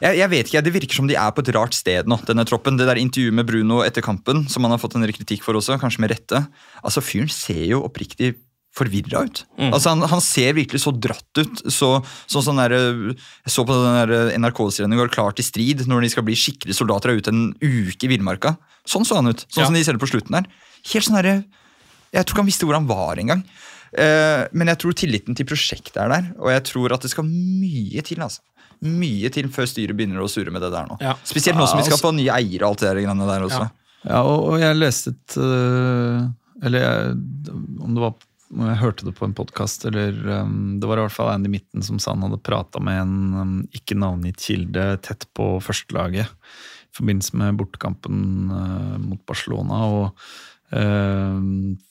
[0.00, 2.44] jeg, jeg vet ikke, Det virker som de er på et rart sted nå, denne
[2.48, 2.76] troppen.
[2.80, 5.78] Det der intervjuet med Bruno etter kampen, som han har fått en kritikk for også,
[5.80, 6.46] kanskje med rette.
[6.82, 8.34] Altså, Fyren ser jo oppriktig
[8.70, 9.40] forvirra ut.
[9.58, 11.62] Altså, han, han ser virkelig så dratt ut.
[11.74, 11.88] så,
[12.30, 16.10] sånn sånn der, Jeg så på den NRK-serien i går, Klar til strid, når de
[16.12, 18.54] skal bli skikkelige soldater og ute en uke i villmarka.
[18.86, 19.42] Sånn så han ut.
[19.50, 19.66] Sånn Ja.
[19.66, 20.46] som de ser det på slutten der.
[20.92, 21.44] Helt sånn derre
[22.14, 23.42] Jeg tror ikke han visste hvor han var engang.
[23.90, 27.26] Eh, men jeg tror tilliten til prosjektet er der, og jeg tror at det skal
[27.26, 28.18] mye til.
[28.22, 28.40] altså.
[28.80, 30.96] Mye til før styret begynner å surre med det der nå.
[31.04, 31.16] Ja.
[31.28, 33.46] Spesielt nå som vi skal altså- få nye eiere og alt det der greiene der
[33.48, 33.66] også.
[34.08, 36.28] Ja, og, og jeg leste et øh,
[36.64, 37.16] Eller jeg,
[37.84, 38.14] om det var
[38.50, 41.84] jeg hørte det på en podkast, eller um, Det var i hvert fall Andy Mitten
[41.86, 46.96] som sa han hadde prata med en um, ikke navngitt kilde tett på førstelaget i
[46.98, 50.24] forbindelse med bortekampen uh, mot Barcelona, og
[50.74, 51.38] uh,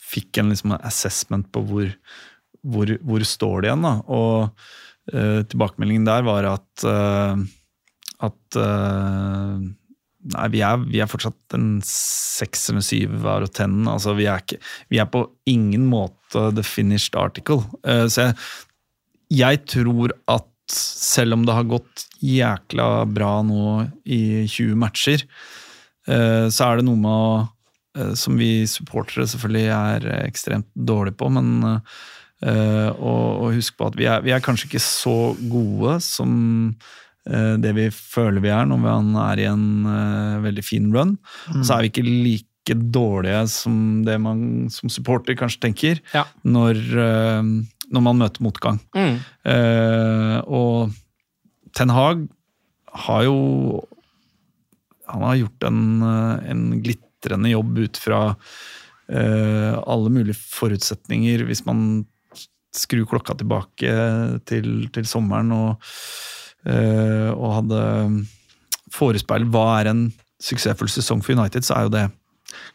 [0.04, 1.88] fikk en liksom assessment på hvor,
[2.68, 3.88] hvor, hvor står det igjen.
[3.88, 4.68] da, og
[5.12, 7.46] Tilbakemeldingen der var at øh,
[8.20, 9.68] at øh,
[10.30, 13.88] Nei, vi er, vi er fortsatt en seks eller syv av tennen.
[13.88, 14.44] Altså, vi, er
[14.92, 17.64] vi er på ingen måte the finished article.
[17.88, 18.36] Eh, så jeg,
[19.40, 25.24] jeg tror at selv om det har gått jækla bra nå i 20 matcher,
[26.12, 27.32] eh, så er det noe med å
[27.96, 31.80] eh, Som vi supportere selvfølgelig er ekstremt dårlige på, men
[32.46, 33.04] eh, husk
[33.44, 36.32] å huske på at vi er, vi er kanskje ikke så gode som
[37.28, 41.18] eh, det vi føler vi er når man er i en uh, veldig fin run.
[41.50, 41.64] Mm.
[41.64, 43.76] så er vi ikke like dårlige som
[44.06, 46.26] det man som supporter kanskje tenker Ja.
[46.44, 47.44] når, uh,
[47.90, 48.82] når man møter motgang.
[48.96, 49.22] Mm.
[49.46, 50.98] Uh, og
[51.74, 52.28] Ten Hag
[53.06, 53.86] har jo
[55.10, 58.20] Han har gjort en, en glitrende jobb ut fra
[59.10, 62.04] alle mulige forutsetninger, hvis man
[62.76, 63.94] skrur klokka tilbake
[64.50, 65.90] til, til sommeren og,
[66.70, 67.82] eh, og hadde
[68.94, 70.04] forespeilet hva er en
[70.42, 72.06] suksessfull sesong for United, så er jo det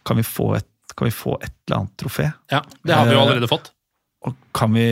[0.07, 2.29] Kan vi få et, kan vi få et eller annet trofé?
[2.53, 3.73] Ja, Det har vi jo Eh, allerede fått.
[4.27, 4.87] Og kan vi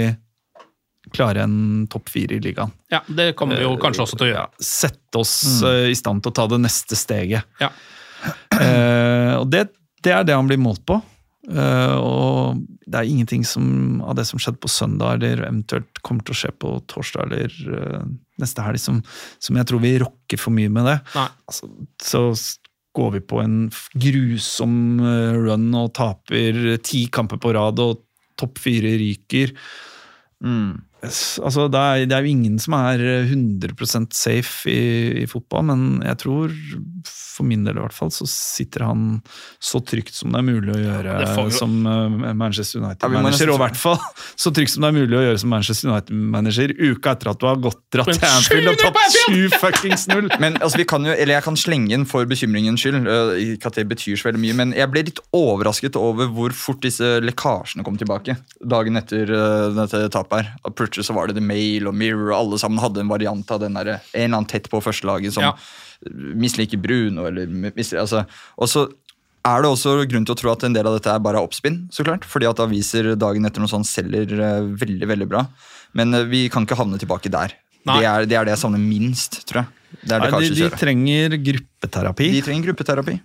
[1.13, 2.73] klare en topp fire i ligaen?
[2.91, 4.49] Ja, Det kommer vi jo kanskje også til å gjøre.
[4.49, 7.45] Ja, sette oss eh, i stand til å ta det neste steget.
[7.61, 7.71] Ja.
[8.59, 9.69] Eh, og det,
[10.03, 10.99] det er det han blir målt på.
[11.51, 16.27] Eh, og det er ingenting som, av det som skjedde på søndag, eller eventuelt kommer
[16.27, 18.03] til å skje på torsdag eller uh,
[18.43, 18.99] neste helg, som,
[19.43, 20.99] som jeg tror vi rokker for mye med det.
[21.15, 21.71] Altså,
[22.03, 22.25] så
[22.97, 23.59] går vi på en
[23.97, 28.03] grusom eh, run og taper ti kamper på rad og
[28.37, 29.55] topp fire ryker.
[30.45, 30.83] Mm.
[31.03, 35.87] Altså, det, er, det er jo ingen som er 100% safe i, i fotball, men
[36.05, 36.53] jeg tror,
[37.09, 39.21] for min del i hvert fall, så sitter han
[39.63, 43.49] så trygt som det er mulig å gjøre som eh, Manchester Ja, vi må United-manager.
[43.49, 43.99] Ja, og i hvert fall
[44.45, 47.47] så trygt som det er mulig å gjøre som Manchester United-manager uka etter at du
[47.49, 50.31] har gått dratt til Anfield og tatt sju fuckings null!
[50.43, 53.07] Men altså, vi kan jo, eller jeg kan slenge inn for bekymringens skyld.
[53.07, 56.55] øh, Ikke at det betyr så veldig mye, men jeg ble litt overrasket over hvor
[56.57, 60.51] fort disse lekkasjene kom tilbake dagen etter øh, dette tapet her.
[60.67, 63.55] Og Plutselig så var det The Mail og Mirror, og alle sammen hadde en variant
[63.55, 65.55] av den der, en eller annen tett på førstelaget som Ja.
[66.11, 68.25] Misliker Bruno, eller misliker, altså,
[68.59, 68.87] Og så
[69.43, 71.83] er det også grunn til å tro at en del av dette er bare oppspinn,
[71.91, 72.27] så klart.
[72.29, 75.47] Fordi at aviser dagen etter noe sånt selger øh, veldig, veldig bra.
[75.99, 77.57] Men øh, vi kan ikke havne tilbake der.
[77.83, 79.99] Det er, det er det jeg savner minst, tror jeg.
[80.07, 82.31] Det er Nei, de, de trenger gruppeterapi.
[82.37, 83.19] De trenger gruppeterapi.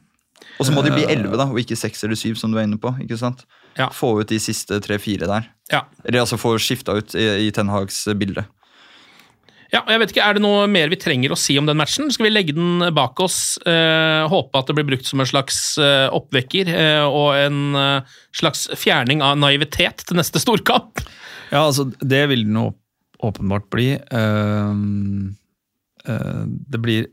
[0.58, 2.66] Og så må de bli elleve, da, og ikke seks eller syv, som du er
[2.66, 2.90] inne på.
[3.04, 3.44] ikke sant?
[3.78, 3.92] Ja.
[3.94, 5.46] Få ut de siste tre-fire der.
[5.70, 5.84] Ja.
[6.04, 8.48] Eller altså få skifta ut i, i Ten Hags bilde.
[9.74, 12.08] Ja, jeg vet ikke, Er det noe mer vi trenger å si om den matchen?
[12.14, 13.58] Skal vi legge den bak oss?
[13.68, 18.16] eh, håpe at det blir brukt som en slags eh, oppvekker eh, og en eh,
[18.32, 21.04] slags fjerning av naivitet til neste storkamp?
[21.52, 22.70] Ja, altså, det vil den jo
[23.24, 23.96] åpenbart bli.
[24.14, 25.32] Uh,
[26.08, 27.08] uh, det blir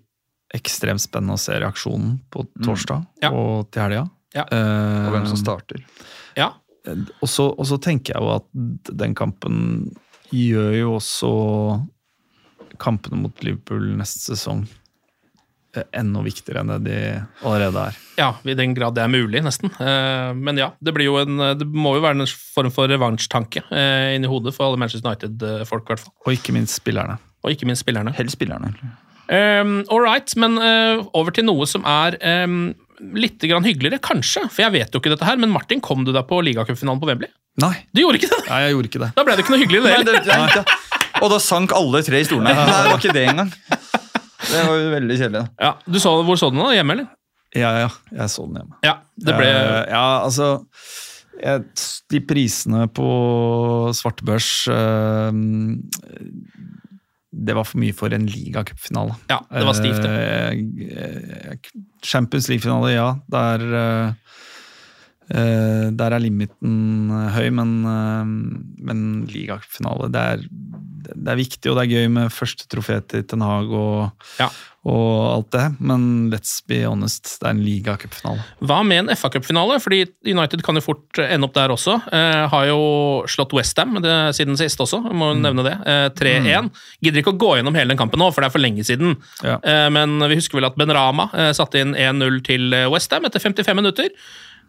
[0.55, 3.31] ekstremt spennende å se reaksjonen på torsdag Ja.
[3.33, 4.03] og til helga.
[4.37, 4.45] Ja.
[4.53, 5.81] Uh, Og hvem som starter.
[6.37, 6.51] Ja,
[6.85, 9.57] og, så, og så tenker jeg jo at den kampen
[10.35, 11.31] gjør jo også
[12.82, 14.64] kampene mot Liverpool neste sesong
[15.76, 16.98] eh, enda viktigere enn det de
[17.46, 17.98] allerede er.
[18.20, 19.72] ja, i den grad det er mulig, nesten.
[19.80, 23.64] Eh, men ja, det blir jo en Det må jo være en form for revansjtanke
[23.70, 26.14] eh, inni hodet for alle Manchester United-folk, hvert fall.
[26.26, 27.18] Og ikke minst spillerne.
[27.44, 28.14] Og ikke minst spillerne.
[28.16, 28.70] Helst spillerne.
[29.24, 32.74] Um, All right, men eh, over til noe som er um,
[33.16, 34.42] litt grann hyggeligere, kanskje.
[34.52, 37.08] For jeg vet jo ikke dette her, men Martin, kom du deg på ligacupfinalen på
[37.08, 37.30] Wembley?
[37.62, 38.40] Nei, Du gjorde ikke det?
[38.50, 39.08] nei, jeg gjorde ikke det.
[39.16, 39.80] Da ble det ikke noe hyggelig.
[39.84, 41.04] det Nei, heller.
[41.22, 42.55] Og da sank alle tre i stolene.
[42.55, 43.53] Nei, det var ikke det engang.
[44.44, 45.40] Det var jo veldig kjedelig.
[45.40, 45.66] da.
[45.66, 46.64] Ja, du så, hvor så du den?
[46.66, 46.72] da?
[46.77, 47.11] Hjemme, eller?
[47.55, 48.79] Ja, ja, jeg så den hjemme.
[48.85, 50.48] Ja, det ble Eh, ja, altså
[51.40, 51.64] jeg,
[52.11, 53.07] De prisene på
[53.94, 55.31] svartebørs eh,
[57.46, 59.16] Det var for mye for en ligacupfinale.
[59.31, 60.12] Ja, det var stivt, det.
[60.94, 61.70] Eh,
[62.05, 63.09] Champions League-finale, ja.
[63.33, 64.38] Der, eh,
[65.28, 68.24] der er limiten eh, høy, men, eh,
[68.84, 70.44] men ligafinale det er,
[71.14, 74.48] det er viktig, og det er gøy med første trofé til Ten Hag og, Ja.
[74.84, 78.44] og alt det, men let's be honest, det er en ligacupfinale.
[78.64, 79.78] Hva med en FA-cupfinale?
[79.80, 81.98] Fordi United kan jo fort ende opp der også.
[82.12, 83.96] Eh, har jo slått Westham
[84.37, 85.40] siden sist også, må Mm.
[85.44, 85.74] nevne det.
[85.87, 86.70] Eh, 3-1.
[87.02, 89.16] Gidder ikke å gå gjennom hele den kampen nå, for det er for lenge siden.
[89.42, 89.58] Ja.
[89.62, 93.40] Eh, men vi husker vel at Ben Rama eh, satte inn 1-0 til Westham etter
[93.40, 94.08] 55 minutter.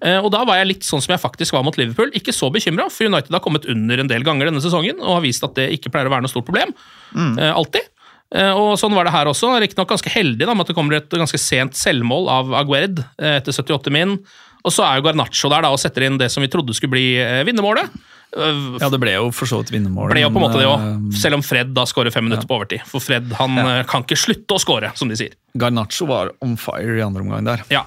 [0.03, 2.11] Eh, og da var jeg litt sånn som jeg faktisk var mot Liverpool.
[2.17, 5.25] Ikke så bekymra, for United har kommet under en del ganger denne sesongen og har
[5.27, 6.73] vist at det ikke pleier å være noe stort problem.
[7.15, 7.37] Mm.
[7.55, 7.91] alltid.
[8.33, 9.53] Eh, og sånn var det her også.
[9.61, 13.37] Riktignok ganske heldig da, med at det kommer et ganske sent selvmål av Aguerd eh,
[13.37, 14.17] etter 78 min.
[14.65, 16.95] Og så er jo Garnaccio der da og setter inn det som vi trodde skulle
[16.95, 17.91] bli eh, vinnermålet.
[18.35, 20.15] Eh, Ja, det ble jo for så vidt vinnermålet.
[20.15, 22.49] ble jo på en måte det òg, eh, selv om Fred da skårer fem minutter
[22.49, 22.83] på overtid.
[22.89, 23.83] For Fred han ja.
[23.87, 25.37] kan ikke slutte å skåre, som de sier.
[25.55, 27.63] Garnaccio var on fire i andre omgang der.
[27.71, 27.85] Ja,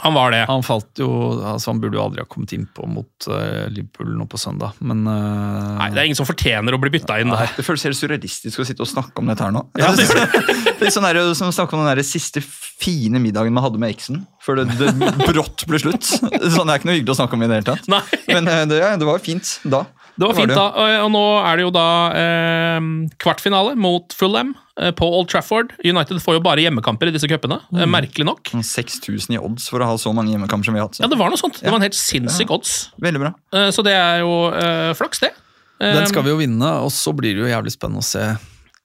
[0.00, 0.40] han var det.
[0.48, 1.08] Han falt jo,
[1.44, 5.02] altså han burde jo aldri ha kommet innpå mot uh, Liverpool nå på søndag, men
[5.04, 7.52] uh, Nei, Det er ingen som fortjener å bli bytta inn der.
[7.58, 9.66] Det føles helt surrealistisk å sitte og snakke om dette her nå.
[9.76, 13.66] det er litt sånn her, som å snakke om den der siste fine middagen man
[13.68, 16.08] hadde med eksen, før det, det brått ble slutt.
[16.08, 16.32] Sånn,
[16.66, 17.90] Det er ikke noe hyggelig å snakke om i det hele tatt.
[17.92, 18.00] Nei.
[18.32, 19.84] Men uh, det, ja, det var fint da.
[20.16, 20.56] Det var fint, det.
[20.56, 20.66] da.
[20.76, 21.84] Og- Og nå er det jo da
[22.20, 22.88] eh,
[23.22, 24.61] kvartfinale mot Fulham eh,
[24.96, 25.74] på Old Trafford.
[25.84, 27.82] United får jo bare hjemmekamper i disse cupene, mm.
[27.92, 28.52] merkelig nok.
[28.54, 31.00] Sånn 6000 i odds for å ha så mange hjemmekamper som vi har hatt.
[31.02, 31.60] Ja, det var noe sånt.
[31.60, 32.76] Det var en helt sinnssyk odds.
[33.04, 33.34] Veldig bra.
[33.52, 35.34] Eh, så det er jo uh, flaks, det.
[35.82, 38.24] Eh, den skal vi jo vinne, og så blir det jo jævlig spennende å se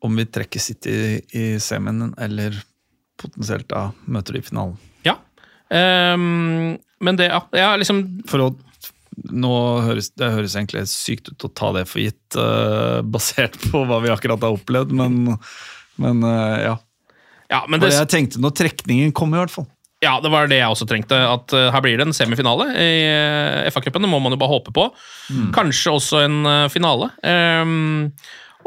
[0.06, 0.98] om vi trekker City
[1.36, 2.58] i semien, eller
[3.18, 4.78] potensielt da møter de i finalen.
[5.06, 5.18] Ja.
[5.70, 8.46] Um, men det, ja, ja liksom For å
[9.36, 9.50] nå
[9.84, 14.00] høres, Det høres egentlig sykt ut å ta det for gitt, uh, basert på hva
[14.04, 15.36] vi akkurat har opplevd, men,
[16.02, 16.76] men eh, ja.
[17.48, 19.68] Ja, men Og det, jeg tenkte når trekningen kom, i hvert fall.
[20.04, 21.16] ja, det var det jeg også trengte.
[21.16, 24.04] At eh, her blir det en semifinale i uh, FA-cupen.
[24.04, 24.90] Det må man jo bare håpe på.
[25.56, 27.10] Kanskje også en eh, finale.
[27.24, 28.12] Um,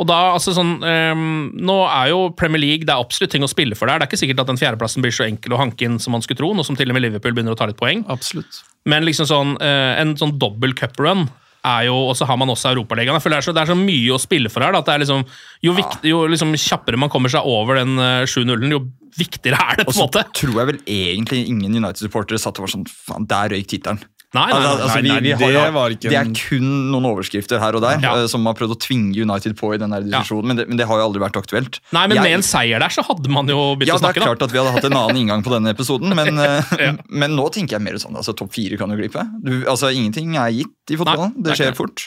[0.00, 1.24] og da, altså sånn um,
[1.60, 4.00] Nå er jo Premier League det er absolutt ting å spille for der.
[4.00, 6.24] Det er ikke sikkert at den fjerdeplassen blir så enkel å hanke inn som man
[6.24, 8.06] skulle tro, nå som til og med Liverpool begynner å ta litt poeng.
[8.08, 8.62] Absolutt.
[8.88, 11.28] Men liksom sånn, uh, en sånn dobbel cup-run
[11.66, 13.18] er jo, og så har man også Europaligaen.
[13.18, 14.72] Jeg føler det er, så, det er så mye å spille for her.
[14.74, 15.24] Da, at det er liksom,
[15.66, 18.84] jo, vikt, jo liksom kjappere man kommer seg over den eh, 7-0-en, jo
[19.18, 19.88] viktigere er det.
[19.88, 20.22] på en måte.
[20.22, 23.70] Og så tror jeg vel egentlig ingen United-supportere satt og var sånn Faen, der røyk
[23.70, 24.02] tittelen.
[24.32, 26.66] Nei, nei, nei, Altså, nei, vi, nei, vi har, det var ikke det er kun
[26.92, 28.12] noen overskrifter her og der Ja.
[28.20, 30.78] eh, som har prøvd å tvinge United på i denne diskusjonen, diskusjonen, men, det, men
[30.78, 31.80] det har jo aldri vært aktuelt.
[31.92, 34.06] Nei, men Jeg- med en seier der så hadde man jo begynt ja, å det
[34.06, 34.28] er snakke, da.
[34.30, 36.92] klart at vi hadde hatt en annen inngang på denne episoden, men, eh, Ja.
[37.10, 39.26] men nå tenker jeg mer sånn altså topp fire kan jo glippe.
[39.42, 41.34] Du, altså, ingenting er gitt i fotballen.
[41.34, 41.76] Nei, det det er skjer det.
[41.82, 42.06] fort.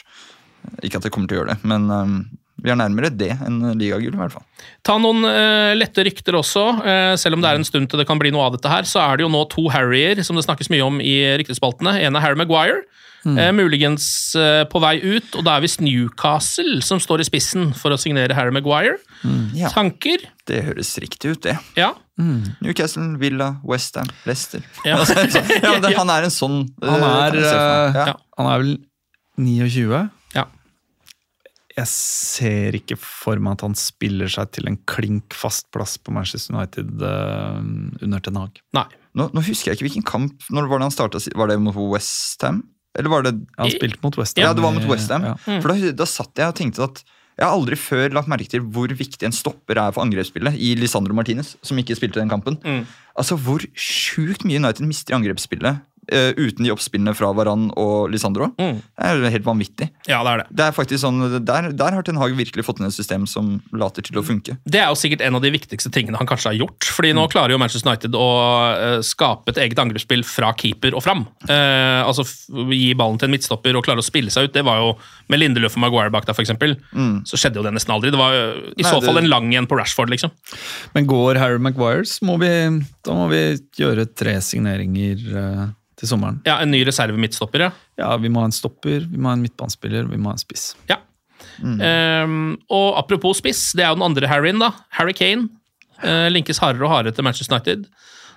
[0.82, 2.24] Ikke at det kommer til å gjøre det, men eh,
[2.62, 4.44] vi er nærmere det enn ligagull, i hvert fall.
[4.86, 6.64] Ta noen uh, lette rykter også.
[6.84, 8.86] Uh, selv om det er en stund til det kan bli noe av dette her,
[8.88, 11.96] så er det jo nå to Harryer som det snakkes mye om i ryktespaltene.
[12.06, 12.84] En er Harry Maguire.
[13.24, 17.70] eh, muligens eh, på vei ut, og det er visst Newcastle som står i spissen
[17.76, 18.98] for å signere Harry Maguire.
[19.56, 20.26] Ja, Tanker?
[20.44, 21.56] det høres riktig ut, det.
[21.80, 21.94] Ja.
[22.60, 24.60] Newcastle, Villa, Westham, Leicester.
[24.84, 25.00] Ja.
[25.64, 27.40] ja, det, han er en sånn Han er,
[28.38, 28.76] han er vel
[29.40, 30.04] 29.
[31.74, 36.14] Jeg ser ikke for meg at han spiller seg til en klink fast plass på
[36.14, 37.58] Manchester United uh,
[38.04, 38.60] under Ten Hag.
[38.78, 38.86] Nei.
[39.14, 41.76] Nå, nå husker jeg ikke hvilken kamp Når var det han startet, Var det mot
[41.92, 42.64] Westham?
[42.98, 45.28] Eller var det Han spilte mot West Ja, det var mot Westham.
[45.30, 45.36] Ja.
[45.62, 48.62] For da, da satt jeg og tenkte at jeg har aldri før lagt merke til
[48.74, 52.60] hvor viktig en stopper er for angrepsspillet i Lisandro Martinez, som ikke spilte den kampen.
[52.62, 52.84] Mm.
[53.18, 58.50] Altså, Hvor sjukt mye United mister i angrepsspillet uten de oppspillene fra Varan og Lisandro.
[58.58, 58.80] Mm.
[58.80, 59.88] Det er helt vanvittig.
[60.08, 60.46] Ja, det er det.
[60.58, 63.56] Det er faktisk sånn, Der, der har Ten Hag virkelig fått inn et system som
[63.72, 64.56] later til å funke.
[64.68, 66.84] Det er jo sikkert en av de viktigste tingene han kanskje har gjort.
[66.96, 71.04] fordi nå klarer jo Manchester United å uh, skape et eget angrepsspill fra keeper og
[71.04, 71.24] fram.
[71.48, 72.26] Uh, altså
[72.74, 74.54] Gi ballen til en midtstopper og klare å spille seg ut.
[74.54, 74.92] Det var jo
[75.32, 76.52] med Lindeløf og Maguire bak der, f.eks.
[77.30, 78.12] Så skjedde jo det nesten aldri.
[78.14, 80.32] Det var jo i Nei, så fall det- en lang en på Rashford, liksom.
[80.94, 82.50] Men går Harry Maguire, så må vi,
[83.04, 83.42] da må vi
[83.78, 85.64] gjøre tre signeringer eh,
[86.04, 86.38] til sommeren.
[86.46, 87.72] Ja, En ny reserve midtstopper, ja.
[88.00, 90.44] Ja, Vi må ha en stopper, vi må ha en midtbanespiller, vi må ha en
[90.44, 90.74] spiss.
[90.90, 91.00] ja.
[91.60, 92.30] Eh,
[92.72, 94.72] og apropos spiss, det er jo den andre Harryen, da.
[94.98, 95.48] Harry Kane.
[96.02, 97.84] Uh, linkes hardere og hardere til Manchester United.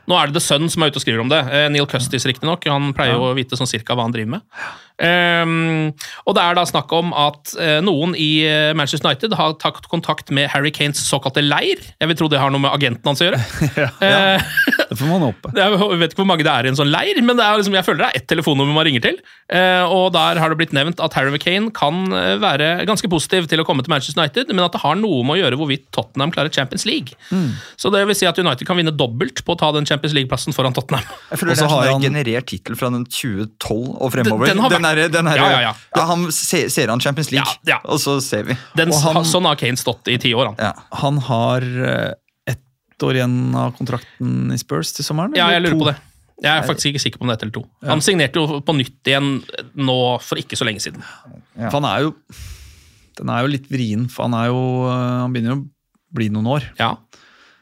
[0.07, 1.39] Nå er det The Sun som er ute og skriver om det.
[1.49, 2.63] Uh, Neil Custis, riktignok.
[2.69, 4.45] Han pleier jo å vite sånn cirka hva han driver med.
[4.97, 5.91] Ehm,
[6.25, 9.85] og det er da snakk om at uh, noen i eh, Manchester United har tatt
[9.91, 11.81] kontakt med Harry Kanes såkalte leir.
[12.01, 13.41] Jeg vil tro det har noe med agenten hans å gjøre.
[14.01, 14.39] ja,
[14.89, 15.53] Det får man håpe.
[15.61, 17.77] jeg vet ikke hvor mange det er i en sånn leir, men det er liksom,
[17.77, 19.19] jeg føler det er ett telefonnummer man ringer til.
[19.53, 23.45] Uh, og der har det blitt nevnt at Harry Kane kan eh, være ganske positiv
[23.51, 25.85] til å komme til Manchester United, men at det har noe med å gjøre hvorvidt
[25.95, 27.13] Tottenham klarer Champions League.
[27.79, 30.55] Så det vil si at United kan vinne dobbelt på å ta den Champions League-plassen
[30.55, 31.05] foran Tottenham.
[31.31, 34.47] Jeg føler Og så sånn har der han- generert tittel fra den 2012 og fremover.
[34.49, 36.05] Den- den har vært- er, den er, Ja, ja, ja.
[36.09, 38.55] han ser, ser han Champions League, og så ser vi.
[38.79, 40.51] Den, han- sånn har Kane stått i ti år.
[40.53, 40.57] Han.
[40.59, 40.73] Ja.
[41.03, 42.13] Han har eh,
[42.53, 45.35] ett år igjen av kontrakten i Spurs til sommeren?
[45.37, 45.95] Ja, jeg lurer på det.
[46.43, 47.63] Jeg er faktisk ikke sikker på om det er ett eller to.
[47.89, 49.29] Han signerte jo på nytt igjen
[49.73, 51.01] nå for ikke så lenge siden.
[51.57, 52.11] For han er jo
[53.17, 56.27] Den er jo litt vrien, for han er jo eh, Han begynner jo å bli
[56.29, 56.67] noen år.
[56.77, 56.91] Ja.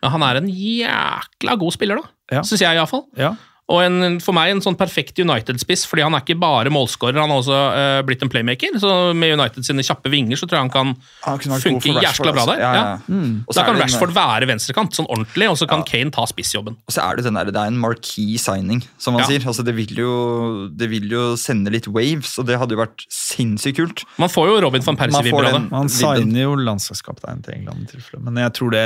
[0.03, 2.11] Men han er en jækla god spiller, da.
[2.35, 2.41] Ja.
[2.43, 3.05] Syns jeg, iallfall.
[3.17, 3.31] Ja.
[3.67, 7.31] Og en, for meg en sånn perfekt United-spiss, fordi han er ikke bare målskårer, han
[7.33, 8.75] har også uh, blitt en playmaker.
[8.77, 10.91] Så med United sine kjappe vinger så tror jeg han kan
[11.25, 12.53] Han funke jæskla bra altså.
[12.53, 12.61] der.
[12.61, 13.31] Ja, Ja, ja.
[13.47, 15.81] Og så Da er kan Rashford den- Rashford være venstrekant, sånn ordentlig, og så kan
[15.89, 16.75] Kane ta spissjobben.
[16.85, 19.27] Og så er det den der, det er en marquee signing, som man Ja.
[19.33, 19.41] sier.
[19.49, 23.01] Altså, det, vil jo, det vil jo sende litt waves, og det hadde jo vært
[23.09, 24.05] sinnssykt kult.
[24.21, 25.71] Man får jo Robin van Persie-vibber av det.
[25.71, 28.21] Man signer jo landslagskapteinen til England, i tilfelle.
[28.29, 28.85] men jeg tror det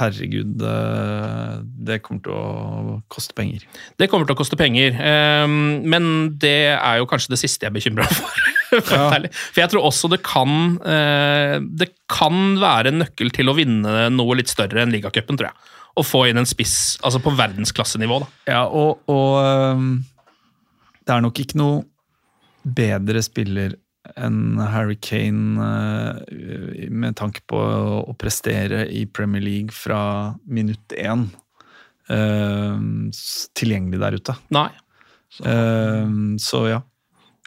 [0.00, 3.64] Herregud, eh, det kommer til å koste penger.
[4.02, 6.06] Det kommer til å koste penger, ehm, men
[6.42, 8.48] det er jo kanskje det siste jeg er bekymra for.
[9.12, 9.28] ærlig.
[9.30, 10.52] for jeg tror også det kan
[10.88, 15.50] eh, Det kan være en nøkkel til å vinne noe litt større enn ligacupen, tror
[15.50, 15.70] jeg.
[15.92, 18.22] Å få inn en spiss altså på verdensklassenivå.
[18.24, 18.30] da.
[18.48, 19.92] Ja, og, og øhm,
[21.04, 21.82] det er nok ikke noe
[22.62, 23.76] bedre spiller
[24.18, 31.28] enn Harry Kane øh, med tanke på å prestere i Premier League fra minutt én.
[32.10, 34.34] S- tilgjengelig der ute.
[34.50, 34.68] Nei.
[35.44, 36.80] Øhm, så ja.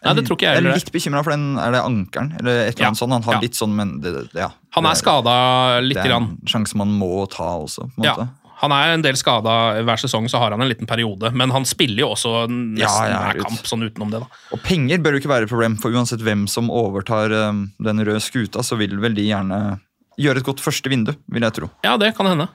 [0.06, 2.68] Nei, det tror ikke jeg Jeg er litt bekymra for den, er det ankelen, eller
[2.68, 2.88] et eller Ja.
[2.92, 3.12] annet sånt.
[3.14, 3.40] Han har Ja.
[3.42, 4.50] litt sånn, men det, det, ja.
[4.72, 8.28] Han er skada lite Det er en sjanse man må ta også, på en Ja.
[8.62, 11.34] Han er en del skada hver sesong, så har han en liten periode.
[11.34, 14.20] Men han spiller jo også nesten Ja, ja, hver kamp sånn utenom det.
[14.22, 14.28] da.
[14.54, 17.98] Og penger bør jo ikke være et problem, for uansett hvem som overtar um, den
[18.00, 19.80] røde skuta, så vil vel de gjerne
[20.18, 21.70] gjøre et godt første vindu, vil jeg tro.
[21.84, 22.48] Ja, det kan hende.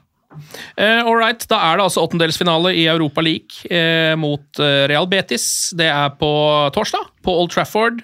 [0.76, 5.08] Eh, all right, Da er det altså åttendelsfinale i Europa League uh, mot eh, Real
[5.10, 5.70] Betis.
[5.76, 6.30] Det er på
[6.74, 8.02] torsdag, på Old Trafford.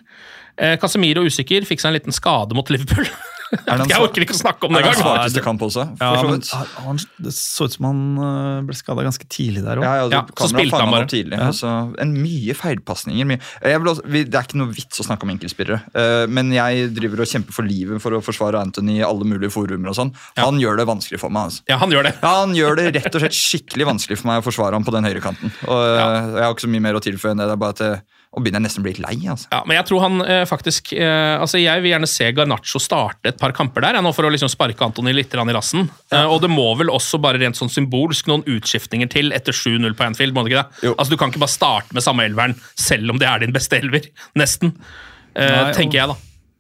[0.56, 3.08] Eh, Casemiro usikker, fikk seg en liten skade mot Liverpool.
[3.54, 5.00] Er det jeg orker ikke å snakke om det engang.
[5.06, 5.84] Ja, det kamp også?
[6.00, 6.40] Ja, men
[6.86, 9.86] han, det så ut som han øh, ble skada ganske tidlig der òg.
[9.86, 11.06] Ja, ja, Ja, så spilte han bare.
[11.10, 11.36] tidlig.
[11.38, 11.48] Ja.
[11.52, 11.72] Altså,
[12.02, 13.28] en mye feilpasninger.
[13.30, 13.40] Mye.
[13.62, 16.88] Vil også, vi, det er ikke noe vits å snakke om enkeltspillere, uh, men jeg
[16.96, 19.92] driver og kjemper for livet for å forsvare Anthony i alle mulige forumer.
[19.92, 20.12] og sånn.
[20.40, 21.50] Han gjør det vanskelig for meg.
[21.52, 21.62] altså.
[21.70, 22.14] Ja, han gjør det.
[22.22, 24.94] Ja, Han gjør det rett og slett skikkelig vanskelig for meg å forsvare ham på
[24.94, 25.52] den høyrekanten.
[25.70, 27.46] Og eh, Jeg har ikke så mye mer å tilføye enn det.
[27.50, 28.04] det er bare at eh,
[28.36, 29.16] Og begynner jeg nesten å bli litt lei.
[29.32, 29.48] altså.
[29.48, 33.30] Ja, men jeg tror han eh, faktisk eh, altså Jeg vil gjerne se Garnaccio starte
[33.32, 35.88] et par kamper der, ja, nå for å liksom sparke Antony litt i rassen.
[36.12, 39.96] Eh, og det må vel også bare rent sånn symbolsk noen utskiftninger til etter 7-0
[39.96, 40.36] på Anfield.
[40.36, 40.88] må det ikke det?
[40.90, 40.94] Jo.
[40.98, 43.80] Altså Du kan ikke bare starte med samme elveren, selv om det er din beste
[43.80, 44.10] elver.
[44.36, 44.74] Nesten.
[45.32, 46.18] Eh, Nei, tenker jeg, da.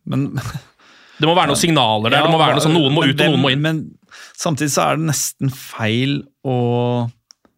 [0.08, 0.30] Men,
[1.20, 2.24] Det må være noen signaler der.
[2.26, 3.62] det må være noe sånn Noen må ut, og noen må inn.
[3.64, 3.84] Men
[4.36, 6.56] samtidig så er det nesten feil å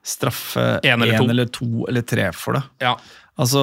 [0.08, 2.62] straffe En eller eller to eller tre for det.
[2.86, 2.94] Ja.
[3.39, 3.62] Altså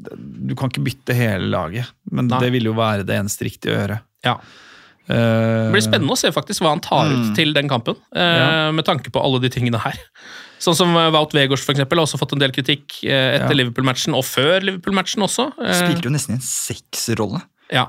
[0.00, 2.40] Du kan ikke bytte hele laget, men Nei.
[2.40, 4.00] det vil jo være det eneste riktige å gjøre.
[4.24, 4.36] ja.
[5.10, 5.16] Eh,
[5.66, 8.70] Det blir spennende å se faktisk hva han tar ut til den kampen, eh, Ja.
[8.70, 9.98] med tanke på alle de tingene her.
[10.60, 13.56] Sånn som eh, Wout Wegårds for eksempel, har også fått en del kritikk etter Ja.
[13.58, 15.50] Liverpool-matchen, og før Liverpool-matchen også.
[15.58, 17.42] Spilte jo nesten i en seksrolle.
[17.72, 17.88] ja.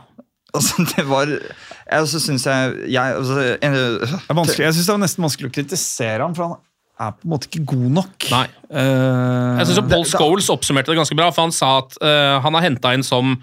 [0.53, 3.71] Altså, det var Jeg også syns jeg, jeg altså, jeg.
[4.59, 6.57] Jeg syns det var nesten vanskelig å kritisere ham, for han
[7.07, 8.29] er på en måte ikke god nok.
[8.33, 8.45] Nei.
[8.69, 12.57] Uh, Jeg synes Paul Scholes oppsummerte det ganske bra, for han sa at uh, han
[12.57, 13.33] har henta inn som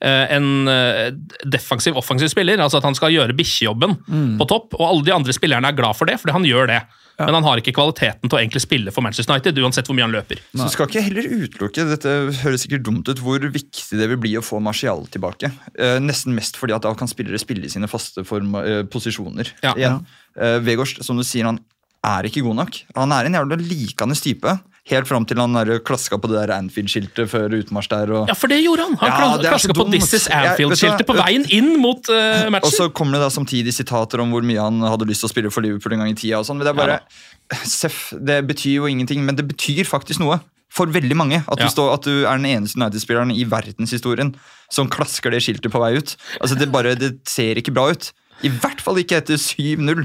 [0.00, 1.08] eh, en eh,
[1.50, 2.60] defensiv, offensiv spiller.
[2.62, 3.96] Altså at han skal gjøre bikkjejobben
[4.38, 6.80] på topp, og alle de andre spillerne er glad for det, fordi han gjør det.
[7.18, 10.04] Men han har ikke kvaliteten til å egentlig spille for Manchester United, uansett hvor mye
[10.06, 10.38] han løper.
[10.54, 12.12] Så skal ikke heller utelukke Dette
[12.44, 15.50] høres sikkert dumt ut hvor viktig det vil bli å få Martial tilbake.
[15.74, 19.50] Eh, nesten mest fordi at da kan spillere spille i sine faste form, eh, posisjoner
[19.66, 19.74] Ja.
[19.74, 19.98] igjen.
[20.38, 21.58] Eh, Vegårs, som du sier, han
[22.06, 22.82] er ikke god nok.
[22.96, 24.58] Han er en jævla likende type.
[24.88, 25.52] Helt fram til han
[25.84, 28.12] klaska på det der Anfield-skiltet før utmarsj der.
[28.16, 28.94] Og, Ja, for det gjorde han!
[29.02, 29.84] Han Ja, klaska på.
[29.92, 32.08] This is Anfield-skiltet på veien inn mot
[32.54, 35.28] matchen og så kommer det da samtidig sitater om hvor mye han hadde lyst til
[35.28, 36.38] å spille for Liverpool en gang i tida.
[36.40, 37.00] og sånn, men det er bare,
[37.68, 40.40] Seff, det betyr jo ingenting, men det betyr faktisk noe.
[40.72, 41.42] For veldig mange.
[41.48, 41.64] At, Ja.
[41.64, 44.34] du, står, at du er den eneste United-spilleren i verdenshistorien
[44.70, 46.12] som klasker det skiltet på vei ut.
[46.40, 48.10] Altså Det, bare, det ser ikke bra ut.
[48.46, 50.04] I hvert fall ikke etter 7-0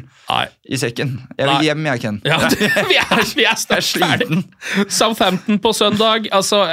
[0.74, 1.12] i sekken.
[1.38, 1.64] Jeg vil Nei.
[1.68, 2.16] hjem, jeg, Ken.
[2.26, 2.38] Ja,
[2.90, 4.40] vi er, vi er snart ferdig.
[4.90, 6.26] Southampton på søndag.
[6.34, 6.64] Altså,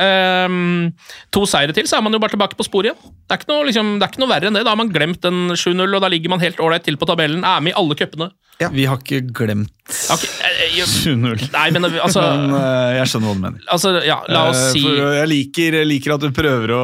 [0.49, 0.89] um,
[1.37, 3.01] To seire til, så er man jo bare tilbake på sporet igjen.
[3.29, 4.65] Det er ikke noe, liksom, det er ikke noe verre enn det.
[4.67, 7.45] Da har man glemt den 7-0, og da ligger man helt ålreit til på tabellen.
[7.45, 8.31] Er med i alle cupene.
[8.61, 9.71] Vi har ikke glemt
[10.13, 11.47] okay, eh, jeg- 7-0.
[11.55, 13.63] Nei, men altså, Men eh, jeg skjønner hva du mener.
[13.73, 16.83] altså Ja, la oss Eh, si for jeg, liker, jeg liker at du prøver å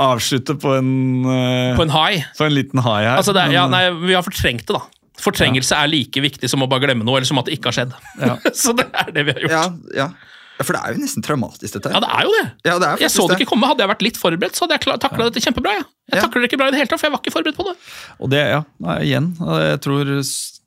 [0.00, 0.90] avslutte på en,
[1.26, 2.24] uh, på en high.
[2.38, 3.16] på en liten high her.
[3.20, 4.82] Altså, det, ja, nei, vi har fortrengt det, da.
[5.24, 7.76] Fortrengelse er like viktig som å bare glemme noe, eller som at det ikke har
[7.78, 7.92] skjedd.
[8.18, 8.36] Ja.
[8.64, 9.54] så det er det vi har gjort.
[9.54, 9.62] Ja,
[10.00, 10.08] ja.
[10.58, 12.44] ja, For det er jo nesten traumatisk, dette Ja, det er jo det.
[12.66, 13.70] Ja, det er Jeg så det ikke komme.
[13.70, 15.76] Hadde jeg vært litt forberedt, så hadde jeg takla dette kjempebra.
[15.78, 16.26] Jeg, jeg Ja.
[16.26, 17.76] takler det ikke bra i det hele tatt, for jeg var ikke forberedt på det.
[18.18, 20.12] Og det, ja, nei, igjen, jeg tror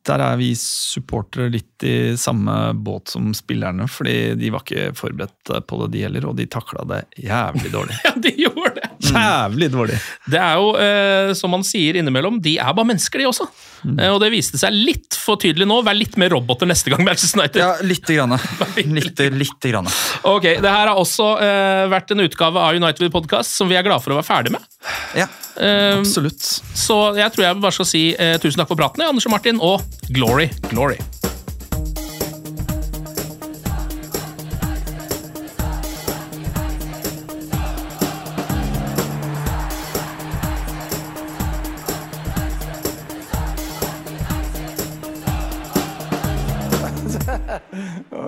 [0.07, 5.51] der er vi supportere litt i samme båt som spillerne, fordi de var ikke forberedt
[5.67, 7.99] på det, de heller, og de takla det jævlig dårlig.
[8.07, 8.89] Ja, de gjorde det.
[9.03, 9.97] Jævlig dårlig!
[10.29, 13.47] Det er jo, eh, som man sier innimellom, de er bare mennesker, de også.
[13.97, 15.79] Eh, og det viste seg litt for tydelig nå.
[15.85, 17.61] Vær litt mer roboter neste gang, Manchester United.
[17.61, 18.37] Ja, lite grann.
[18.97, 19.87] Lite, lite grann.
[20.27, 23.85] Ok, Det her har også eh, vært en utgave av United Podcast som vi er
[23.85, 24.65] glad for å være ferdig med.
[25.17, 25.27] Ja.
[25.59, 26.41] Eh, Absolutt.
[26.77, 29.61] så jeg tror jeg bare skal si eh, tusen takk for praten, Anders og Martin,
[29.61, 29.81] og
[30.13, 31.01] glory, glory.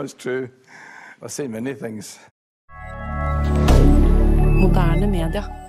[0.10, 0.49] It's true.
[1.22, 2.18] I've seen many things.
[4.57, 5.68] Moderne media.